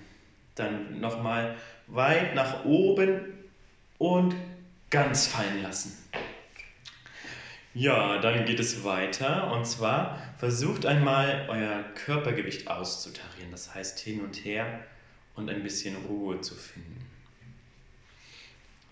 [0.55, 1.57] Dann nochmal
[1.89, 3.20] weit nach oben
[3.99, 4.35] und
[4.91, 5.97] ganz fallen lassen.
[7.75, 13.51] Ja, dann geht es weiter und zwar versucht einmal euer Körpergewicht auszutarieren.
[13.51, 14.81] Das heißt hin und her
[15.35, 17.07] und ein bisschen Ruhe zu finden.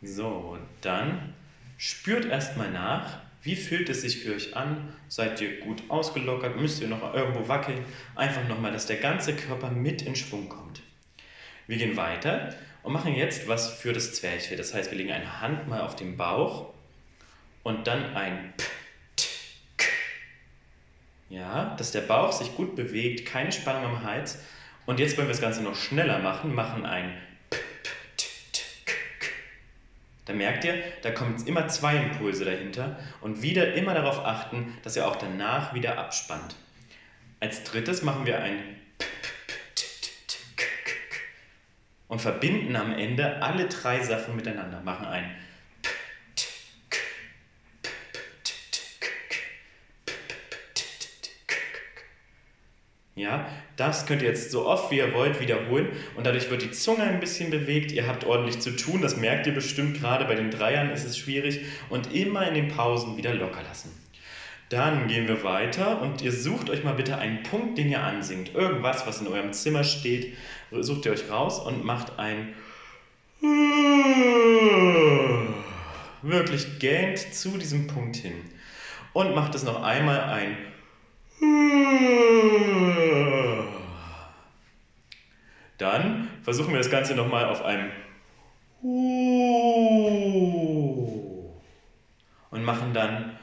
[0.03, 1.35] So, dann
[1.83, 4.93] Spürt erstmal nach, wie fühlt es sich für euch an?
[5.09, 6.61] Seid ihr gut ausgelockert?
[6.61, 7.83] Müsst ihr noch irgendwo wackeln?
[8.15, 10.83] Einfach nochmal, dass der ganze Körper mit in Schwung kommt.
[11.67, 14.59] Wir gehen weiter und machen jetzt was für das Zwerchfell.
[14.59, 16.75] Das heißt, wir legen eine Hand mal auf den Bauch
[17.63, 18.65] und dann ein P,
[19.17, 19.29] T,
[19.79, 19.89] K.
[21.31, 24.39] Ja, dass der Bauch sich gut bewegt, keine Spannung am Hals.
[24.85, 27.17] Und jetzt wollen wir das Ganze noch schneller machen, machen ein
[30.31, 34.79] da merkt ihr, da kommen jetzt immer zwei Impulse dahinter und wieder immer darauf achten,
[34.85, 36.55] dass ihr auch danach wieder abspannt.
[37.41, 38.77] Als drittes machen wir ein
[42.07, 44.81] und verbinden am Ende alle drei Sachen miteinander.
[44.83, 45.35] Machen ein
[53.21, 53.47] Ja,
[53.77, 57.03] das könnt ihr jetzt so oft wie ihr wollt wiederholen und dadurch wird die Zunge
[57.03, 57.93] ein bisschen bewegt.
[57.93, 60.01] Ihr habt ordentlich zu tun, das merkt ihr bestimmt.
[60.01, 61.61] Gerade bei den Dreiern ist es schwierig
[61.91, 63.91] und immer in den Pausen wieder locker lassen.
[64.71, 68.55] Dann gehen wir weiter und ihr sucht euch mal bitte einen Punkt, den ihr ansingt.
[68.55, 70.35] Irgendwas, was in eurem Zimmer steht,
[70.71, 72.55] sucht ihr euch raus und macht ein
[76.23, 78.35] wirklich gähnt zu diesem Punkt hin.
[79.13, 80.57] Und macht es noch einmal ein
[85.79, 87.91] dann versuchen wir das Ganze nochmal auf einem
[92.51, 93.37] und machen dann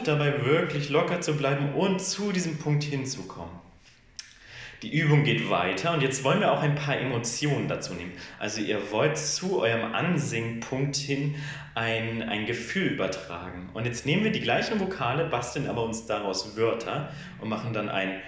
[0.00, 3.52] Versucht dabei wirklich locker zu bleiben und zu diesem Punkt hinzukommen.
[4.82, 8.12] Die Übung geht weiter und jetzt wollen wir auch ein paar Emotionen dazu nehmen.
[8.38, 11.34] Also ihr wollt zu eurem Ansingpunkt hin
[11.74, 13.68] ein, ein Gefühl übertragen.
[13.74, 17.90] Und jetzt nehmen wir die gleichen Vokale, basteln aber uns daraus Wörter und machen dann
[17.90, 18.20] ein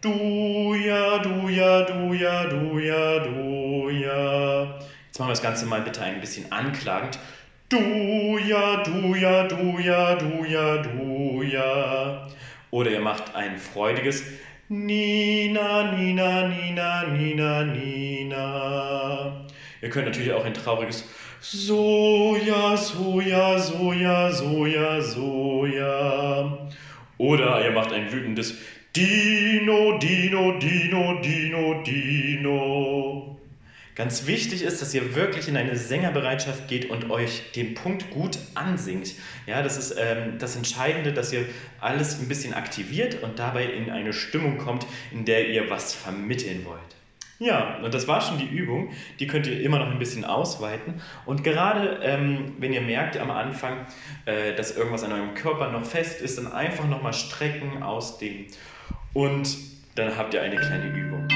[0.00, 4.64] Du ja, du ja, du ja, du ja, du ja.
[5.18, 7.18] machen wir das Ganze mal bitte ein bisschen anklagend.
[7.70, 12.26] Du ja, du ja, du ja, du ja, du ja.
[12.72, 14.24] Oder ihr macht ein freudiges
[14.68, 19.46] Nina, Nina, Nina, Nina, Nina.
[19.80, 21.04] Ihr könnt natürlich auch ein trauriges
[21.40, 26.68] Soja, Soja, Soja, Soja, Soja.
[27.18, 28.58] Oder ihr macht ein wütendes
[28.96, 33.29] Dino, Dino, Dino, Dino, Dino.
[34.00, 38.38] Ganz wichtig ist, dass ihr wirklich in eine Sängerbereitschaft geht und euch den Punkt gut
[38.54, 39.12] ansingt.
[39.46, 41.44] Ja, das ist ähm, das Entscheidende, dass ihr
[41.82, 46.64] alles ein bisschen aktiviert und dabei in eine Stimmung kommt, in der ihr was vermitteln
[46.64, 46.80] wollt.
[47.40, 48.90] Ja, und das war schon die Übung.
[49.18, 51.02] Die könnt ihr immer noch ein bisschen ausweiten.
[51.26, 53.86] Und gerade ähm, wenn ihr merkt am Anfang,
[54.24, 58.46] äh, dass irgendwas an eurem Körper noch fest ist, dann einfach nochmal strecken, ausdehnen.
[59.12, 59.58] Und
[59.94, 61.28] dann habt ihr eine kleine Übung.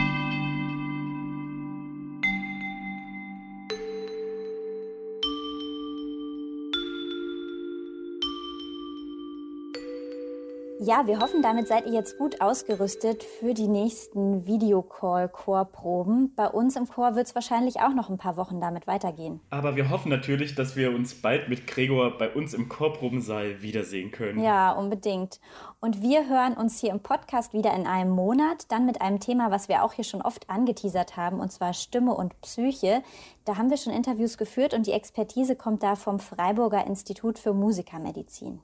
[10.86, 16.34] Ja, wir hoffen, damit seid ihr jetzt gut ausgerüstet für die nächsten Videocall-Chorproben.
[16.36, 19.40] Bei uns im Chor wird es wahrscheinlich auch noch ein paar Wochen damit weitergehen.
[19.48, 24.10] Aber wir hoffen natürlich, dass wir uns bald mit Gregor bei uns im Chorprobensaal wiedersehen
[24.10, 24.42] können.
[24.42, 25.40] Ja, unbedingt.
[25.80, 29.50] Und wir hören uns hier im Podcast wieder in einem Monat, dann mit einem Thema,
[29.50, 33.02] was wir auch hier schon oft angeteasert haben, und zwar Stimme und Psyche.
[33.46, 37.54] Da haben wir schon Interviews geführt und die Expertise kommt da vom Freiburger Institut für
[37.54, 38.60] Musikermedizin.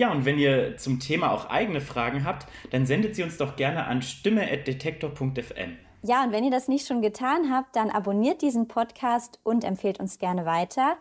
[0.00, 3.54] Ja, und wenn ihr zum Thema auch eigene Fragen habt, dann sendet sie uns doch
[3.56, 5.76] gerne an stimme.detektor.fm.
[6.02, 10.00] Ja, und wenn ihr das nicht schon getan habt, dann abonniert diesen Podcast und empfehlt
[10.00, 10.96] uns gerne weiter.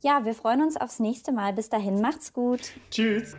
[0.00, 1.52] Ja, wir freuen uns aufs nächste Mal.
[1.52, 2.72] Bis dahin, macht's gut.
[2.90, 3.36] Tschüss.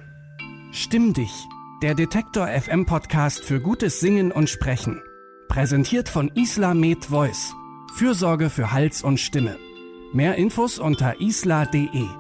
[0.72, 1.34] Stimm dich.
[1.82, 5.01] Der Detektor FM Podcast für gutes Singen und Sprechen.
[5.47, 7.55] Präsentiert von Isla Med Voice.
[7.95, 9.57] Fürsorge für Hals und Stimme.
[10.14, 12.18] Mehr Infos unter isla.de.